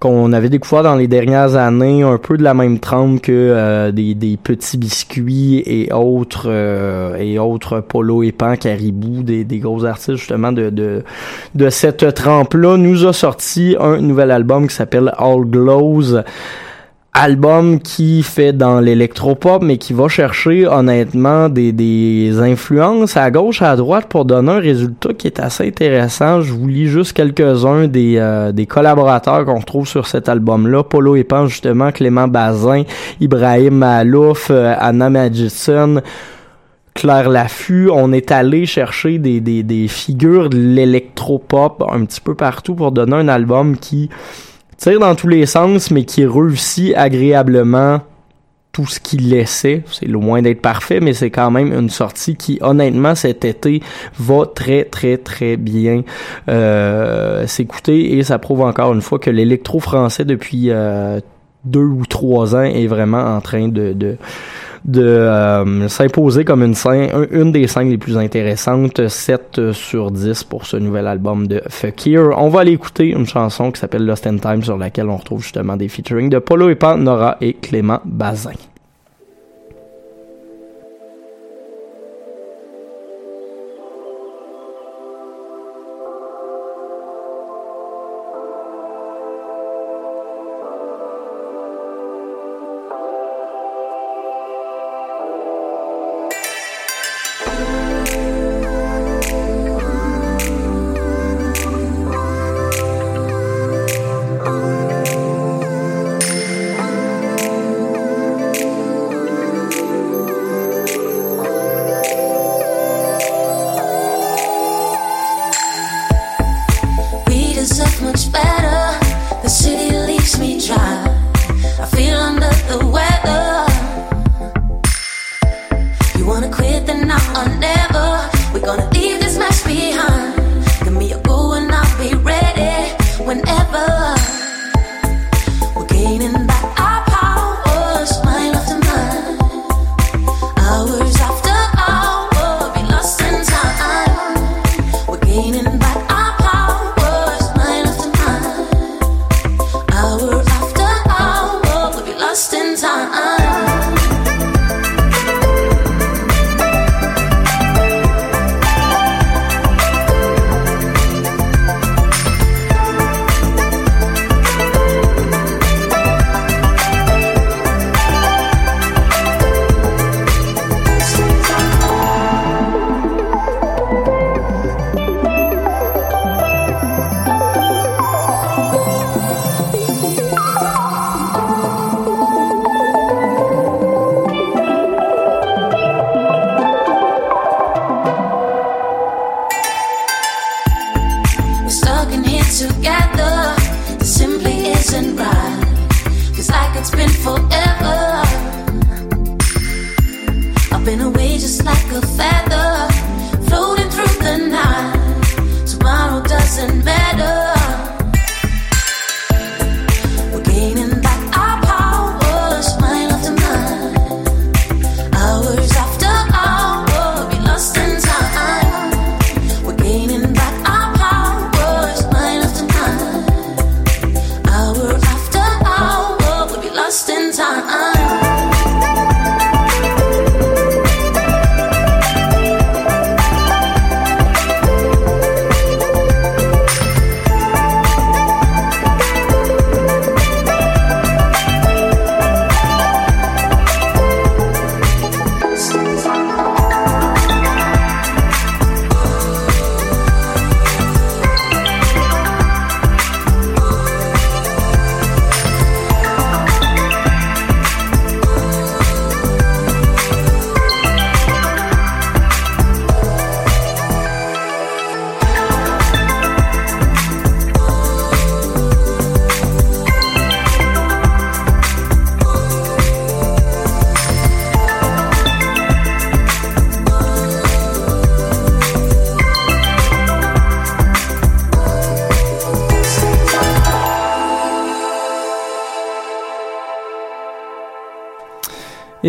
qu'on 0.00 0.32
avait 0.32 0.48
découvert 0.48 0.82
dans 0.82 0.96
les 0.96 1.08
dernières 1.08 1.56
années, 1.56 2.02
un 2.02 2.16
peu 2.16 2.38
de 2.38 2.42
la 2.42 2.54
même 2.54 2.80
trempe 2.80 3.20
que 3.20 3.32
euh, 3.32 3.92
des, 3.92 4.38
petits 4.42 4.78
biscuits 4.78 5.62
et 5.66 5.92
autres 5.92 6.46
euh, 6.46 7.16
et 7.16 7.38
autres 7.38 7.80
polo 7.80 8.22
et 8.22 8.32
pan 8.32 8.56
caribou, 8.56 9.22
des, 9.22 9.44
des 9.44 9.58
gros 9.58 9.84
artistes 9.84 10.16
justement 10.16 10.52
de, 10.52 10.70
de, 10.70 11.04
de 11.54 11.70
cette 11.70 12.14
trempe-là, 12.14 12.78
nous 12.78 13.06
a 13.06 13.12
sorti 13.12 13.76
un 13.78 14.00
nouvel 14.00 14.30
album 14.30 14.68
qui 14.68 14.74
s'appelle 14.74 15.12
All 15.18 15.44
Glows 15.44 16.16
album 17.12 17.80
qui 17.80 18.22
fait 18.22 18.52
dans 18.52 18.80
l'électropop 18.80 19.62
mais 19.62 19.78
qui 19.78 19.92
va 19.92 20.08
chercher 20.08 20.66
honnêtement 20.66 21.48
des, 21.48 21.72
des 21.72 22.38
influences 22.38 23.16
à 23.16 23.30
gauche 23.30 23.62
à 23.62 23.74
droite 23.74 24.06
pour 24.08 24.24
donner 24.24 24.52
un 24.52 24.60
résultat 24.60 25.12
qui 25.14 25.26
est 25.26 25.40
assez 25.40 25.66
intéressant. 25.66 26.40
Je 26.40 26.52
vous 26.52 26.68
lis 26.68 26.86
juste 26.86 27.12
quelques-uns 27.12 27.88
des, 27.88 28.16
euh, 28.16 28.52
des 28.52 28.66
collaborateurs 28.66 29.44
qu'on 29.44 29.58
retrouve 29.58 29.88
sur 29.88 30.06
cet 30.06 30.28
album-là. 30.28 30.84
Polo 30.84 31.16
Epan 31.16 31.46
justement, 31.46 31.90
Clément 31.90 32.28
Bazin, 32.28 32.84
Ibrahim 33.20 33.74
Malouf, 33.74 34.48
euh, 34.50 34.74
Anna 34.78 35.10
Magidson, 35.10 36.02
Claire 36.94 37.28
Laffut, 37.28 37.88
on 37.90 38.12
est 38.12 38.30
allé 38.30 38.66
chercher 38.66 39.18
des, 39.18 39.40
des, 39.40 39.62
des 39.62 39.88
figures 39.88 40.48
de 40.48 40.58
l'électropop 40.58 41.84
un 41.90 42.04
petit 42.04 42.20
peu 42.20 42.34
partout 42.34 42.74
pour 42.74 42.92
donner 42.92 43.16
un 43.16 43.28
album 43.28 43.76
qui 43.76 44.10
tire 44.80 44.98
dans 44.98 45.14
tous 45.14 45.28
les 45.28 45.46
sens, 45.46 45.90
mais 45.90 46.04
qui 46.04 46.24
réussit 46.24 46.94
agréablement 46.96 48.00
tout 48.72 48.86
ce 48.86 48.98
qu'il 48.98 49.28
laissait. 49.28 49.82
C'est 49.90 50.06
loin 50.06 50.42
d'être 50.42 50.62
parfait, 50.62 51.00
mais 51.00 51.12
c'est 51.12 51.30
quand 51.30 51.50
même 51.50 51.72
une 51.72 51.90
sortie 51.90 52.36
qui, 52.36 52.58
honnêtement, 52.62 53.14
cet 53.14 53.44
été, 53.44 53.82
va 54.18 54.46
très, 54.46 54.84
très, 54.84 55.18
très 55.18 55.56
bien 55.56 56.02
euh, 56.48 57.46
s'écouter. 57.46 58.16
Et 58.16 58.22
ça 58.22 58.38
prouve 58.38 58.62
encore 58.62 58.94
une 58.94 59.02
fois 59.02 59.18
que 59.18 59.30
l'électro 59.30 59.80
français, 59.80 60.24
depuis 60.24 60.70
euh, 60.70 61.20
deux 61.64 61.80
ou 61.80 62.06
trois 62.06 62.54
ans, 62.54 62.62
est 62.62 62.86
vraiment 62.86 63.36
en 63.36 63.40
train 63.40 63.68
de, 63.68 63.92
de 63.92 64.16
de 64.84 65.02
euh, 65.02 65.88
s'imposer 65.88 66.44
comme 66.44 66.62
une 66.62 66.74
scène, 66.74 67.10
une 67.30 67.52
des 67.52 67.66
scènes 67.66 67.90
les 67.90 67.98
plus 67.98 68.16
intéressantes, 68.16 69.08
7 69.08 69.72
sur 69.72 70.10
10 70.10 70.44
pour 70.44 70.66
ce 70.66 70.76
nouvel 70.76 71.06
album 71.06 71.46
de 71.46 71.62
Fakir. 71.68 72.30
On 72.36 72.48
va 72.48 72.60
aller 72.60 72.72
écouter 72.72 73.08
une 73.08 73.26
chanson 73.26 73.70
qui 73.70 73.80
s'appelle 73.80 74.06
Lost 74.06 74.26
in 74.26 74.38
Time 74.38 74.62
sur 74.62 74.76
laquelle 74.76 75.08
on 75.08 75.16
retrouve 75.16 75.42
justement 75.42 75.76
des 75.76 75.88
featuring 75.88 76.28
de 76.28 76.38
Polo 76.38 76.70
et 76.70 76.74
Pan, 76.74 76.96
Nora 76.96 77.36
et 77.40 77.54
Clément 77.54 78.00
Bazin. 78.04 78.69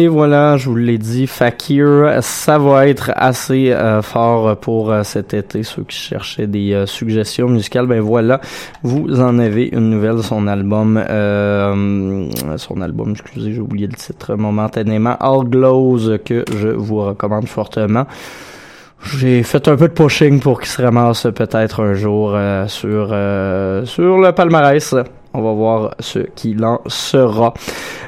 Et 0.01 0.07
voilà, 0.07 0.57
je 0.57 0.67
vous 0.67 0.77
l'ai 0.77 0.97
dit, 0.97 1.27
Fakir, 1.27 2.17
ça 2.21 2.57
va 2.57 2.87
être 2.87 3.11
assez 3.15 3.71
euh, 3.71 4.01
fort 4.01 4.57
pour 4.57 4.91
euh, 4.91 5.03
cet 5.03 5.35
été. 5.35 5.61
Ceux 5.61 5.83
qui 5.83 5.95
cherchaient 5.95 6.47
des 6.47 6.73
euh, 6.73 6.87
suggestions 6.87 7.47
musicales, 7.47 7.85
ben 7.85 8.01
voilà, 8.01 8.41
vous 8.81 9.21
en 9.21 9.37
avez 9.37 9.67
une 9.67 9.91
nouvelle, 9.91 10.23
son 10.23 10.47
album, 10.47 10.99
son 12.57 12.81
album, 12.81 13.11
excusez, 13.11 13.53
j'ai 13.53 13.59
oublié 13.59 13.85
le 13.85 13.93
titre 13.93 14.33
momentanément, 14.33 15.15
All 15.19 15.47
Glows, 15.47 16.17
que 16.25 16.45
je 16.57 16.69
vous 16.69 17.01
recommande 17.01 17.47
fortement. 17.47 18.07
J'ai 19.03 19.43
fait 19.43 19.67
un 19.67 19.75
peu 19.75 19.87
de 19.87 19.93
pushing 19.93 20.39
pour 20.39 20.61
qu'il 20.61 20.69
se 20.69 20.81
ramasse 20.81 21.27
peut-être 21.35 21.83
un 21.83 21.93
jour 21.93 22.35
sur 22.65 23.09
sur 23.85 24.17
le 24.17 24.31
palmarès. 24.31 24.95
On 25.35 25.41
va 25.43 25.53
voir 25.53 25.95
ce 25.99 26.19
qu'il 26.19 26.65
en 26.65 26.81
sera. 26.87 27.53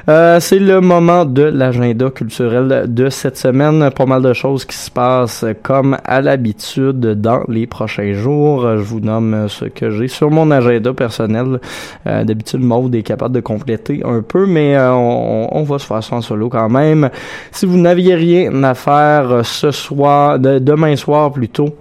Euh, 0.06 0.38
c'est 0.38 0.58
le 0.58 0.82
moment 0.82 1.24
de 1.24 1.44
l'agenda 1.44 2.10
culturel 2.10 2.84
de 2.88 3.08
cette 3.08 3.38
semaine. 3.38 3.90
Pas 3.90 4.04
mal 4.04 4.20
de 4.20 4.34
choses 4.34 4.66
qui 4.66 4.76
se 4.76 4.90
passent 4.90 5.46
comme 5.62 5.96
à 6.04 6.20
l'habitude 6.20 7.00
dans 7.00 7.42
les 7.48 7.66
prochains 7.66 8.12
jours. 8.12 8.76
Je 8.76 8.82
vous 8.82 9.00
nomme 9.00 9.48
ce 9.48 9.64
que 9.64 9.90
j'ai 9.90 10.08
sur 10.08 10.30
mon 10.30 10.50
agenda 10.50 10.92
personnel. 10.92 11.58
Euh, 12.06 12.22
D'habitude, 12.24 12.60
Maud 12.60 12.94
est 12.94 13.02
capable 13.02 13.34
de 13.34 13.40
compléter 13.40 14.02
un 14.04 14.20
peu, 14.20 14.44
mais 14.44 14.76
euh, 14.76 14.92
on, 14.92 15.48
on, 15.50 15.62
va 15.62 15.78
se 15.78 15.86
faire 15.86 16.04
ça 16.04 16.16
en 16.16 16.20
solo 16.20 16.50
quand 16.50 16.68
même. 16.68 17.08
Si 17.50 17.64
vous 17.64 17.78
n'aviez 17.78 18.14
rien 18.14 18.62
à 18.62 18.74
faire 18.74 19.40
ce 19.42 19.70
soir, 19.70 20.38
de, 20.38 20.58
demain 20.58 20.96
soir 20.96 21.32
plutôt, 21.32 21.74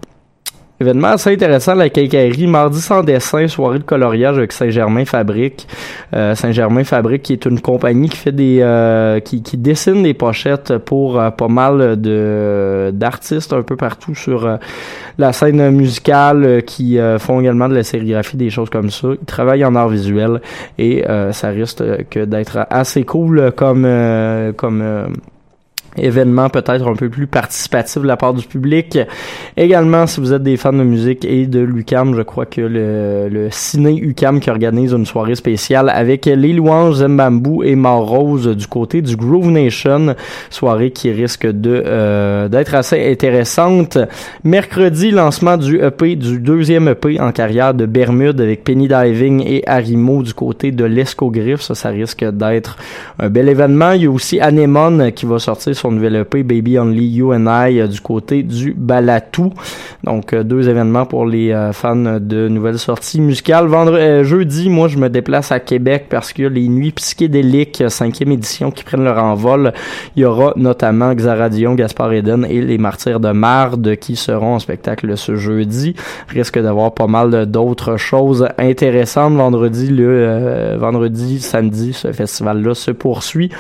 Événement 0.84 1.08
assez 1.08 1.32
intéressant, 1.32 1.76
la 1.76 1.90
quincaillerie. 1.90 2.46
Mardi 2.46 2.82
sans 2.82 3.04
dessin, 3.04 3.48
soirée 3.48 3.80
de 3.80 3.86
coloriage 3.86 4.38
avec 4.38 4.52
Saint-Germain 4.52 5.06
Fabrique. 5.06 5.66
Euh, 6.14 6.36
Saint-Germain 6.36 6.84
Fabrique 6.84 7.24
qui 7.24 7.32
est 7.32 7.46
une 7.46 7.62
compagnie 7.62 8.10
qui 8.10 8.18
fait 8.18 8.34
des... 8.34 8.60
Euh, 8.60 9.22
qui, 9.22 9.42
qui, 9.44 9.56
dessine 9.56 10.04
des 10.04 10.14
pochettes 10.14 10.78
pour 10.80 11.22
euh, 11.22 11.30
pas 11.30 11.48
mal 11.48 12.02
de 12.02 12.92
d'artistes 12.94 13.54
un 13.54 13.62
peu 13.62 13.78
partout 13.78 14.14
sur 14.14 14.58
la 15.18 15.32
scène 15.32 15.70
musicale 15.70 16.64
qui 16.66 17.00
font 17.18 17.40
également 17.40 17.70
de 17.70 17.76
la 17.76 17.84
sérigraphie, 17.84 18.36
des 18.36 18.50
choses 18.50 18.70
comme 18.70 18.90
ça. 18.90 19.08
Ils 19.22 19.26
travaillent 19.26 19.64
en 19.64 19.76
art 19.76 19.88
visuel 19.88 20.42
et 20.78 21.06
ça 21.32 21.48
risque 21.48 21.82
que 22.10 22.26
d'être 22.26 22.68
assez 22.70 23.06
cool 23.06 23.54
comme... 23.56 23.88
comme 24.58 24.84
événement 25.98 26.50
peut-être 26.50 26.88
un 26.88 26.96
peu 26.96 27.10
plus 27.10 27.28
participatif 27.28 28.02
de 28.02 28.08
la 28.08 28.18
part 28.18 28.34
du 28.34 28.46
public. 28.46 28.98
Également, 29.58 30.08
si 30.08 30.20
vous 30.20 30.34
êtes 30.34 30.44
des 30.44 30.58
fans 30.58 30.74
de 30.74 30.84
musique 30.84 31.26
et 31.26 31.46
de 31.46 31.60
l'UCAM, 31.60 32.16
je 32.16 32.22
crois 32.22 32.46
que 32.46 32.62
le, 32.62 33.30
le 33.30 33.48
ciné 33.52 33.96
UCAM 33.96 34.40
qui 34.40 34.50
organise 34.50 34.94
une 34.94 35.06
soirée 35.06 35.36
spéciale 35.36 35.90
avec 35.90 36.26
les 36.26 36.54
louanges 36.54 36.96
Zembambou 36.96 37.64
et 37.64 37.76
Rose 37.76 38.48
du 38.48 38.68
côté 38.68 39.02
du 39.02 39.16
Groove 39.16 39.52
Nation, 39.52 40.16
soirée 40.50 40.92
qui 40.92 41.12
risque 41.12 41.46
de 41.46 41.84
euh, 41.86 42.48
d'être 42.48 42.76
assez 42.76 43.12
intéressante. 43.12 43.98
Mercredi, 44.44 45.12
lancement 45.12 45.58
du 45.58 45.80
EP, 45.82 46.16
du 46.16 46.40
deuxième 46.40 46.88
EP 46.88 47.20
en 47.20 47.32
carrière 47.32 47.74
de 47.74 47.86
Bermude 47.86 48.40
avec 48.42 48.64
Penny 48.64 48.88
Diving 48.88 49.44
et 49.46 49.68
Arimo 49.68 50.24
du 50.24 50.34
côté 50.34 50.72
de 50.72 50.86
l'Escogriffe. 50.86 51.62
Ça, 51.62 51.76
ça 51.76 51.90
risque 51.90 52.24
d'être 52.24 52.78
un 53.20 53.30
bel 53.30 53.50
événement. 53.50 53.92
Il 53.92 54.04
y 54.04 54.06
a 54.06 54.12
aussi 54.12 54.40
Anemone 54.40 55.12
qui 55.12 55.26
va 55.26 55.40
sortir 55.40 55.76
son 55.84 55.92
nouvel 55.92 56.16
EP 56.16 56.44
Baby 56.44 56.80
Only 56.80 57.06
You 57.06 57.34
and 57.34 57.46
I 57.48 57.82
euh, 57.82 57.88
du 57.88 58.00
côté 58.00 58.42
du 58.42 58.74
Balatou. 58.74 59.52
Donc 60.06 60.32
euh, 60.32 60.44
deux 60.44 60.70
événements 60.70 61.06
pour 61.06 61.26
les 61.26 61.52
euh, 61.52 61.74
fans 61.74 62.20
de 62.22 62.48
nouvelles 62.48 62.80
sorties 62.80 63.20
musicales. 63.20 63.68
Vendredi, 63.68 64.24
jeudi, 64.24 64.70
moi 64.70 64.88
je 64.88 64.98
me 64.98 65.10
déplace 65.10 65.52
à 65.52 65.60
Québec 65.60 66.06
parce 66.10 66.32
que 66.32 66.44
les 66.44 66.70
nuits 66.70 66.94
psychédéliques 66.94 67.84
cinquième 67.90 68.32
édition 68.32 68.72
qui 68.72 68.86
prennent 68.86 69.04
leur 69.04 69.22
envol. 69.22 69.74
Il 70.16 70.22
y 70.22 70.26
aura 70.26 70.54
notamment 70.56 71.14
Xaradion, 71.14 71.76
Gaspard 71.76 72.14
Eden 72.14 72.48
et 72.50 72.62
les 72.62 72.78
Martyrs 72.78 73.20
de 73.20 73.32
Marde 73.32 73.98
qui 73.98 74.16
seront 74.16 74.56
en 74.56 74.60
spectacle 74.60 75.18
ce 75.18 75.36
jeudi. 75.36 75.96
Risque 76.30 76.60
d'avoir 76.60 76.94
pas 76.94 77.08
mal 77.08 77.46
d'autres 77.46 77.98
choses 77.98 78.48
intéressantes 78.58 79.34
vendredi 79.34 79.90
le 79.90 80.78
vendredi 80.78 81.42
samedi 81.42 81.92
ce 81.92 82.14
festival 82.14 82.62
là 82.62 82.74
se 82.74 82.92
poursuit 82.92 83.52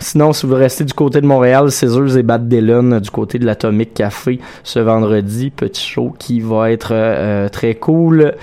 Sinon, 0.00 0.32
si 0.32 0.46
vous 0.46 0.54
restez 0.54 0.84
du 0.84 0.92
côté 0.92 1.20
de 1.20 1.26
Montréal, 1.26 1.72
Scissors 1.72 2.16
et 2.16 2.22
Bad 2.22 2.48
Dylan 2.48 3.00
du 3.00 3.10
côté 3.10 3.40
de 3.40 3.44
l'Atomic 3.44 3.94
Café 3.94 4.38
ce 4.62 4.78
vendredi, 4.78 5.50
petit 5.50 5.84
show 5.84 6.14
qui 6.16 6.40
va 6.40 6.70
être 6.70 6.90
euh, 6.92 7.48
très 7.48 7.74
cool. 7.74 8.34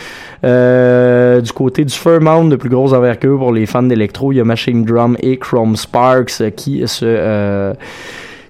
Euh, 0.44 1.40
du 1.40 1.54
côté 1.54 1.86
du 1.86 1.94
Fairmount, 1.94 2.46
de 2.46 2.58
plus 2.58 2.70
grosse 2.70 2.92
envergure 2.92 3.38
pour 3.38 3.54
les 3.54 3.66
fans 3.66 3.84
d'électro, 3.84 4.34
il 4.34 4.36
y 4.36 4.42
a 4.42 4.44
Machine 4.44 4.84
Drum 4.84 5.16
et 5.22 5.38
Chrome 5.38 5.78
Sparks 5.78 6.54
qui 6.58 6.86
se 6.86 7.06
euh, 7.06 7.74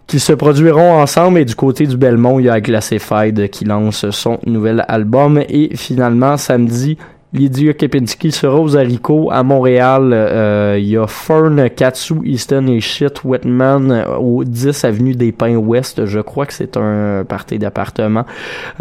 qui 0.07 0.19
se 0.19 0.33
produiront 0.33 0.99
ensemble 0.99 1.39
et 1.39 1.45
du 1.45 1.55
côté 1.55 1.85
du 1.85 1.97
Belmont, 1.97 2.39
il 2.39 2.45
y 2.45 2.49
a 2.49 2.59
Glacified 2.59 3.49
qui 3.49 3.65
lance 3.65 4.09
son 4.11 4.39
nouvel 4.45 4.83
album 4.87 5.41
et 5.47 5.75
finalement 5.75 6.37
samedi 6.37 6.97
Lydia 7.35 7.73
Kepinski 7.73 8.31
sera 8.31 8.57
aux 8.57 8.77
haricots 8.77 9.29
à 9.29 9.43
Montréal. 9.43 10.13
Euh, 10.13 10.77
il 10.79 10.87
y 10.87 10.97
a 10.97 11.05
Fern, 11.05 11.69
Katsu, 11.69 12.15
Easton 12.23 12.67
et 12.67 12.79
Shit 12.79 13.25
Whitman 13.25 13.91
euh, 13.91 14.15
au 14.15 14.45
10 14.45 14.85
avenue 14.85 15.15
des 15.15 15.33
Pins 15.33 15.57
Ouest. 15.57 16.05
Je 16.05 16.21
crois 16.21 16.45
que 16.45 16.53
c'est 16.53 16.77
un 16.77 17.25
party 17.27 17.59
d'appartement. 17.59 18.25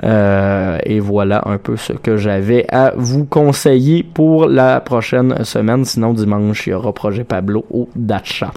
Euh, 0.04 0.78
et 0.84 1.00
voilà 1.00 1.42
un 1.46 1.58
peu 1.58 1.76
ce 1.76 1.94
que 1.94 2.16
j'avais 2.16 2.64
à 2.72 2.92
vous 2.96 3.24
conseiller 3.24 4.04
pour 4.04 4.46
la 4.46 4.80
prochaine 4.80 5.44
semaine. 5.44 5.84
Sinon, 5.84 6.12
dimanche, 6.12 6.68
il 6.68 6.70
y 6.70 6.74
aura 6.74 6.92
Projet 6.92 7.24
Pablo 7.24 7.64
au 7.72 7.88
Dacha. 7.96 8.52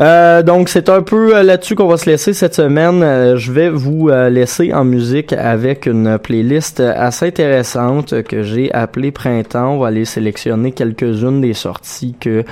Euh, 0.00 0.42
donc 0.42 0.70
c'est 0.70 0.88
un 0.88 1.02
peu 1.02 1.36
euh, 1.36 1.42
là-dessus 1.42 1.74
qu'on 1.74 1.86
va 1.86 1.98
se 1.98 2.08
laisser 2.08 2.32
cette 2.32 2.54
semaine. 2.54 3.02
Euh, 3.02 3.36
je 3.36 3.52
vais 3.52 3.68
vous 3.68 4.08
laisser 4.08 4.72
en 4.72 4.84
musique 4.84 5.32
avec 5.32 5.86
une 5.86 6.18
playlist 6.18 6.80
assez 6.80 7.26
intéressante 7.26 8.22
que 8.22 8.42
j'ai 8.42 8.72
appelée 8.72 9.10
Printemps. 9.10 9.74
On 9.74 9.78
va 9.78 9.88
aller 9.88 10.04
sélectionner 10.04 10.72
quelques-unes 10.72 11.40
des 11.40 11.52
sorties 11.52 12.14
que 12.18 12.44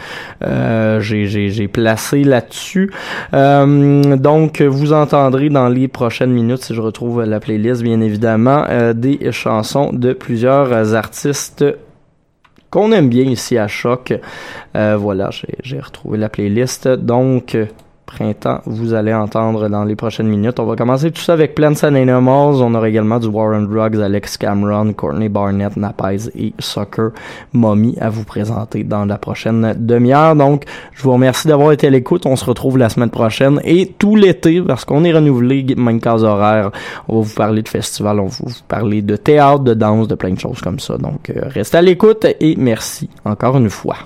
j'ai 1.01 1.69
placées 1.69 2.25
là-dessus. 2.25 2.93
donc 3.33 4.63
vous 4.63 4.93
entendrez 4.93 5.49
dans 5.49 5.69
les 5.69 5.89
prochaines 5.89 6.33
minutes, 6.33 6.65
si 6.65 6.75
je 6.75 6.81
retrouve 6.81 7.25
la 7.25 7.41
playlist 7.41 7.83
bien 7.83 8.01
évidemment, 8.01 8.65
des 8.95 9.33
chansons 9.33 9.93
de 9.93 10.13
plusieurs 10.13 10.95
artistes 10.95 11.65
qu'on 12.71 12.93
aime 12.93 13.09
bien 13.09 13.25
ici 13.25 13.59
à 13.59 13.69
Choc. 13.69 14.15
Euh, 14.77 14.97
voilà, 14.97 15.31
j'ai 15.63 15.81
retrouvé 15.81 16.19
la 16.19 16.29
playlist. 16.29 16.89
Donc, 16.89 17.57
printemps, 18.09 18.61
vous 18.65 18.95
allez 18.95 19.13
entendre 19.13 19.69
dans 19.69 19.85
les 19.85 19.95
prochaines 19.95 20.27
minutes. 20.27 20.59
On 20.59 20.65
va 20.65 20.75
commencer 20.77 21.11
tout 21.11 21.21
ça 21.21 21.35
avec 21.35 21.55
Plants 21.55 21.85
and 21.85 21.95
Animals. 21.95 22.57
On 22.63 22.75
aura 22.75 22.89
également 22.89 23.19
du 23.19 23.29
War 23.29 23.61
Drugs, 23.61 24.01
Alex 24.01 24.37
Cameron, 24.39 24.95
Courtney 24.95 25.29
Barnett, 25.29 25.77
Napaz 25.77 26.31
et 26.37 26.55
Soccer 26.59 27.11
Mommy 27.53 27.97
à 28.01 28.09
vous 28.09 28.25
présenter 28.25 28.83
dans 28.83 29.05
la 29.05 29.19
prochaine 29.19 29.75
demi-heure. 29.79 30.35
Donc, 30.35 30.65
je 30.95 31.03
vous 31.03 31.13
remercie 31.13 31.47
d'avoir 31.47 31.73
été 31.73 31.87
à 31.87 31.91
l'écoute. 31.91 32.27
On 32.27 32.37
se 32.37 32.45
retrouve 32.45 32.79
la 32.79 32.89
semaine 32.89 33.11
prochaine 33.11 33.61
et 33.63 33.87
tout 33.87 34.17
l'été 34.17 34.63
parce 34.63 34.85
qu'on 34.85 35.05
est 35.05 35.13
renouvelé, 35.13 35.65
même 35.77 36.01
case 36.01 36.25
horaire. 36.25 36.71
On 37.09 37.21
va 37.21 37.27
vous 37.27 37.35
parler 37.35 37.63
de 37.63 37.69
festivals, 37.69 38.19
on 38.19 38.27
va 38.27 38.37
vous 38.41 38.55
parler 38.67 39.03
de 39.03 39.17
théâtre, 39.17 39.61
de 39.61 39.75
danse, 39.75 40.09
de 40.09 40.15
plein 40.15 40.33
de 40.33 40.41
choses 40.41 40.61
comme 40.61 40.81
ça. 40.81 40.97
Donc, 40.97 41.31
euh, 41.31 41.43
restez 41.47 41.77
à 41.77 41.83
l'écoute 41.83 42.27
et 42.41 42.57
merci 42.57 43.09
encore 43.25 43.57
une 43.59 43.71
fois. 43.71 43.97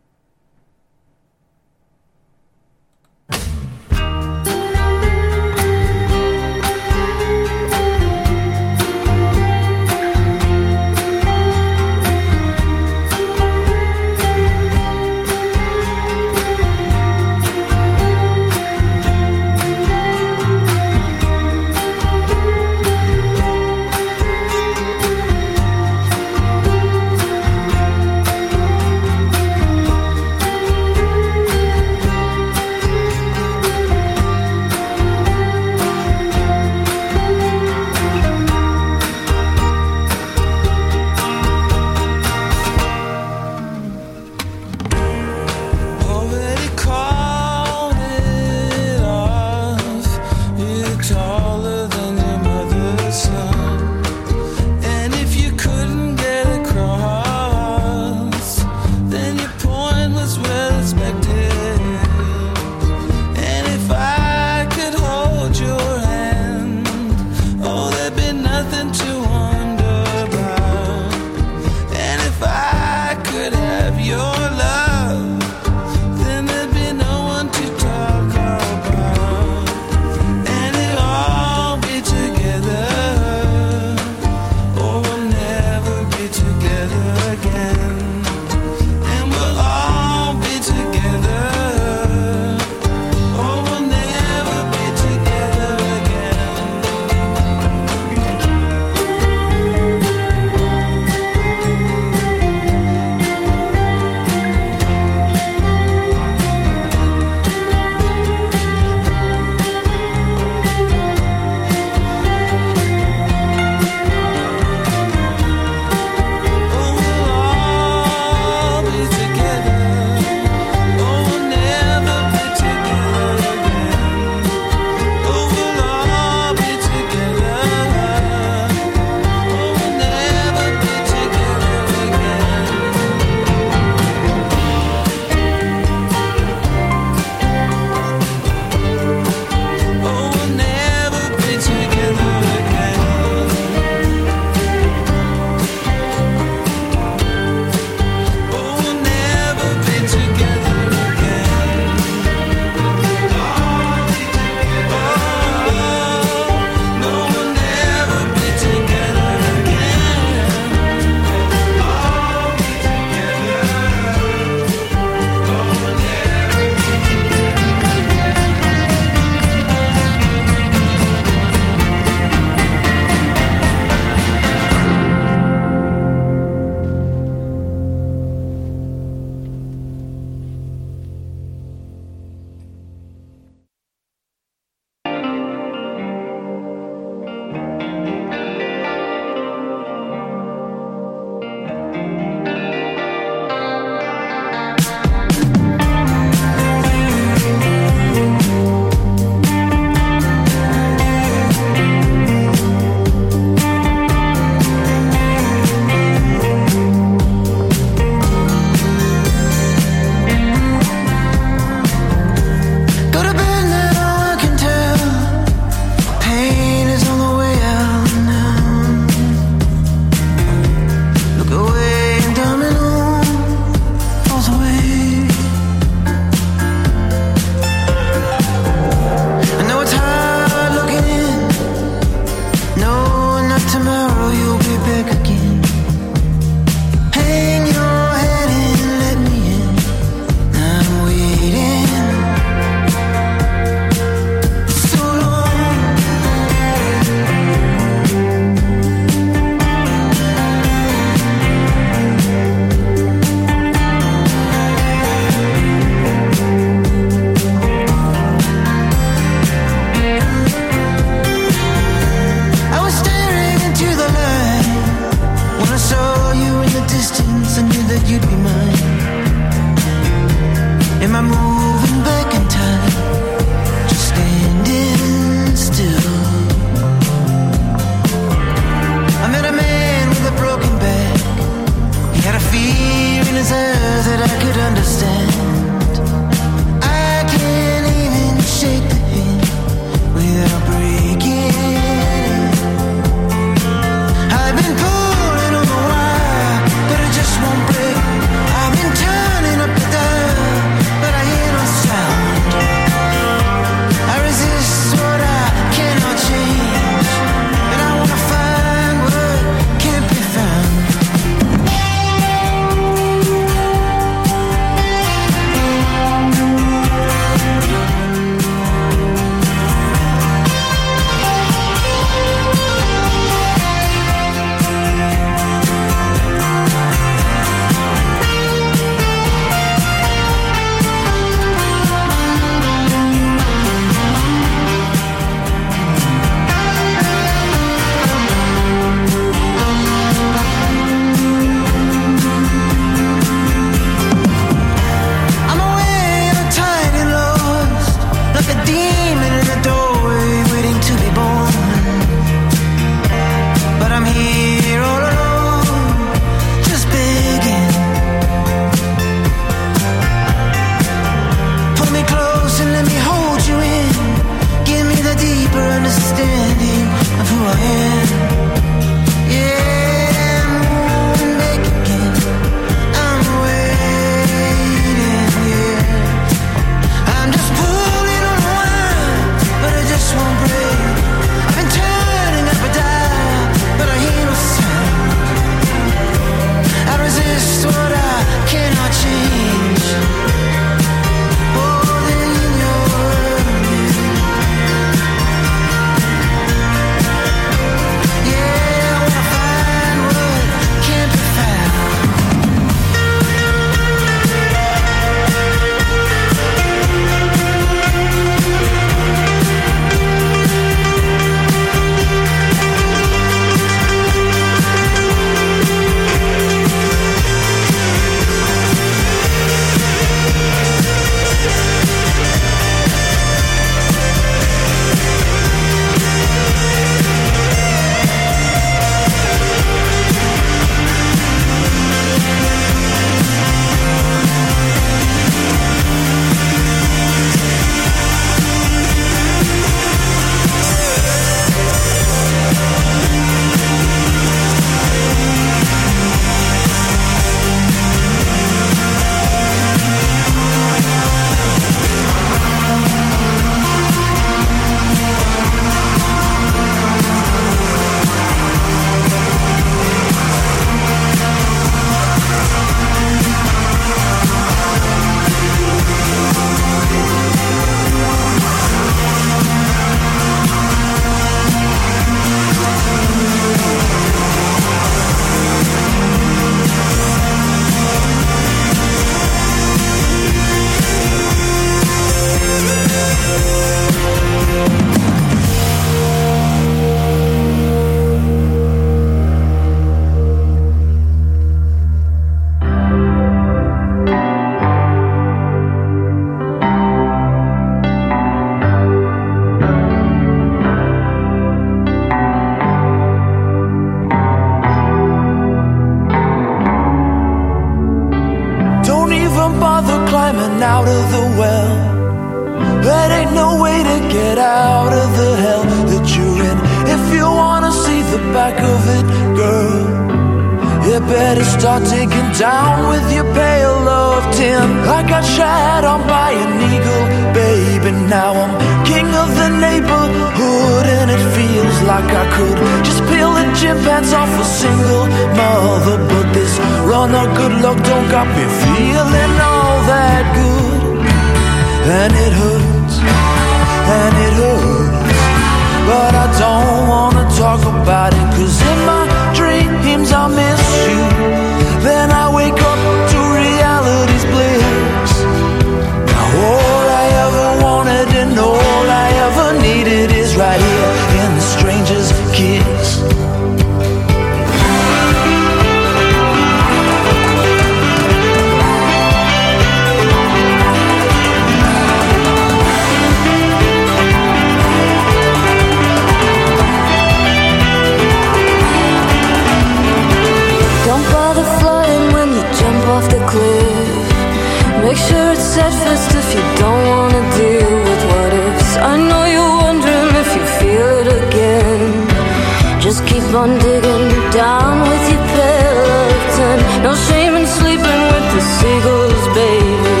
on 593.36 593.58
digging 593.58 594.08
down 594.30 594.80
with 594.88 595.04
your 595.12 595.24
peloton. 595.36 596.58
No 596.82 596.94
shame 596.94 597.34
in 597.36 597.46
sleeping 597.46 598.00
with 598.12 598.26
the 598.34 598.42
seagulls, 598.56 599.24
baby. 599.36 600.00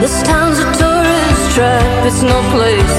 This 0.00 0.22
town's 0.22 0.58
a 0.58 0.68
tourist 0.80 1.44
trap, 1.54 2.06
it's 2.06 2.22
no 2.22 2.38
place. 2.54 2.95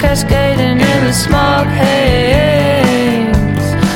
cascading 0.00 0.80
in 0.80 1.04
the 1.04 1.12
smog 1.12 1.66
haze 1.66 3.32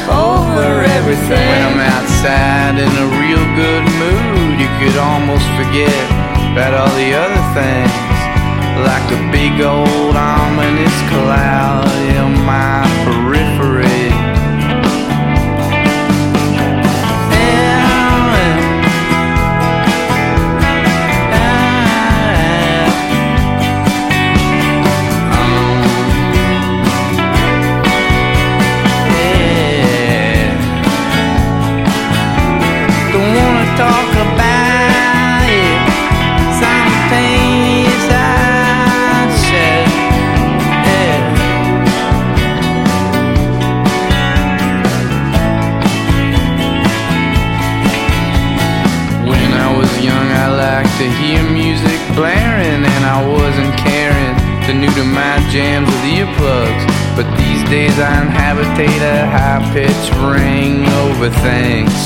over 0.09 0.82
everything. 0.98 1.48
When 1.53 1.62
I'm 1.68 1.80
outside 1.80 2.76
in 2.80 2.92
a 3.05 3.09
real 3.20 3.44
good 3.57 3.84
mood, 4.01 4.61
you 4.61 4.70
could 4.80 4.96
almost 4.98 5.46
forget 5.59 6.05
about 6.53 6.72
all 6.74 6.92
the 6.96 7.12
other 7.14 7.42
things, 7.57 8.18
like 8.86 9.05
the 9.12 9.20
big 9.30 9.61
old 9.61 10.16
ominous 10.16 10.96
cloud 11.12 11.88
in 12.16 12.32
my 12.44 12.80
jams 55.51 55.88
with 55.90 56.05
earplugs. 56.14 56.84
But 57.16 57.26
these 57.36 57.62
days 57.68 57.98
I 57.98 58.22
inhabitate 58.22 59.03
a 59.03 59.26
high 59.26 59.62
pitched 59.74 60.14
ring 60.22 60.86
over 61.03 61.28
things. 61.42 61.98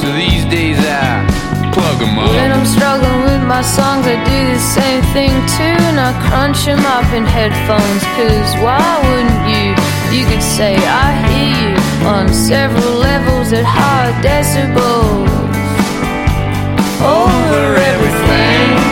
So 0.00 0.10
these 0.12 0.44
days 0.50 0.78
I 0.82 1.22
plug 1.72 2.02
'em 2.02 2.18
up. 2.18 2.28
When 2.34 2.50
I'm 2.50 2.66
struggling 2.66 3.22
with 3.30 3.42
my 3.46 3.62
songs, 3.62 4.04
I 4.06 4.16
do 4.32 4.38
the 4.54 4.64
same 4.78 5.02
thing 5.14 5.32
too. 5.56 5.78
And 5.90 5.98
I 6.00 6.12
crunch 6.26 6.66
'em 6.66 6.84
up 6.96 7.08
in 7.14 7.24
headphones. 7.24 8.02
Cause 8.16 8.50
why 8.64 8.82
wouldn't 9.06 9.44
you? 9.54 9.66
You 10.14 10.26
could 10.26 10.42
say, 10.42 10.74
I 11.04 11.08
hear 11.28 11.50
you 11.62 11.72
on 12.14 12.28
several 12.28 12.94
levels 13.08 13.52
at 13.52 13.64
high 13.64 14.12
decibels. 14.20 15.30
Over 17.00 17.76
everything. 17.92 18.91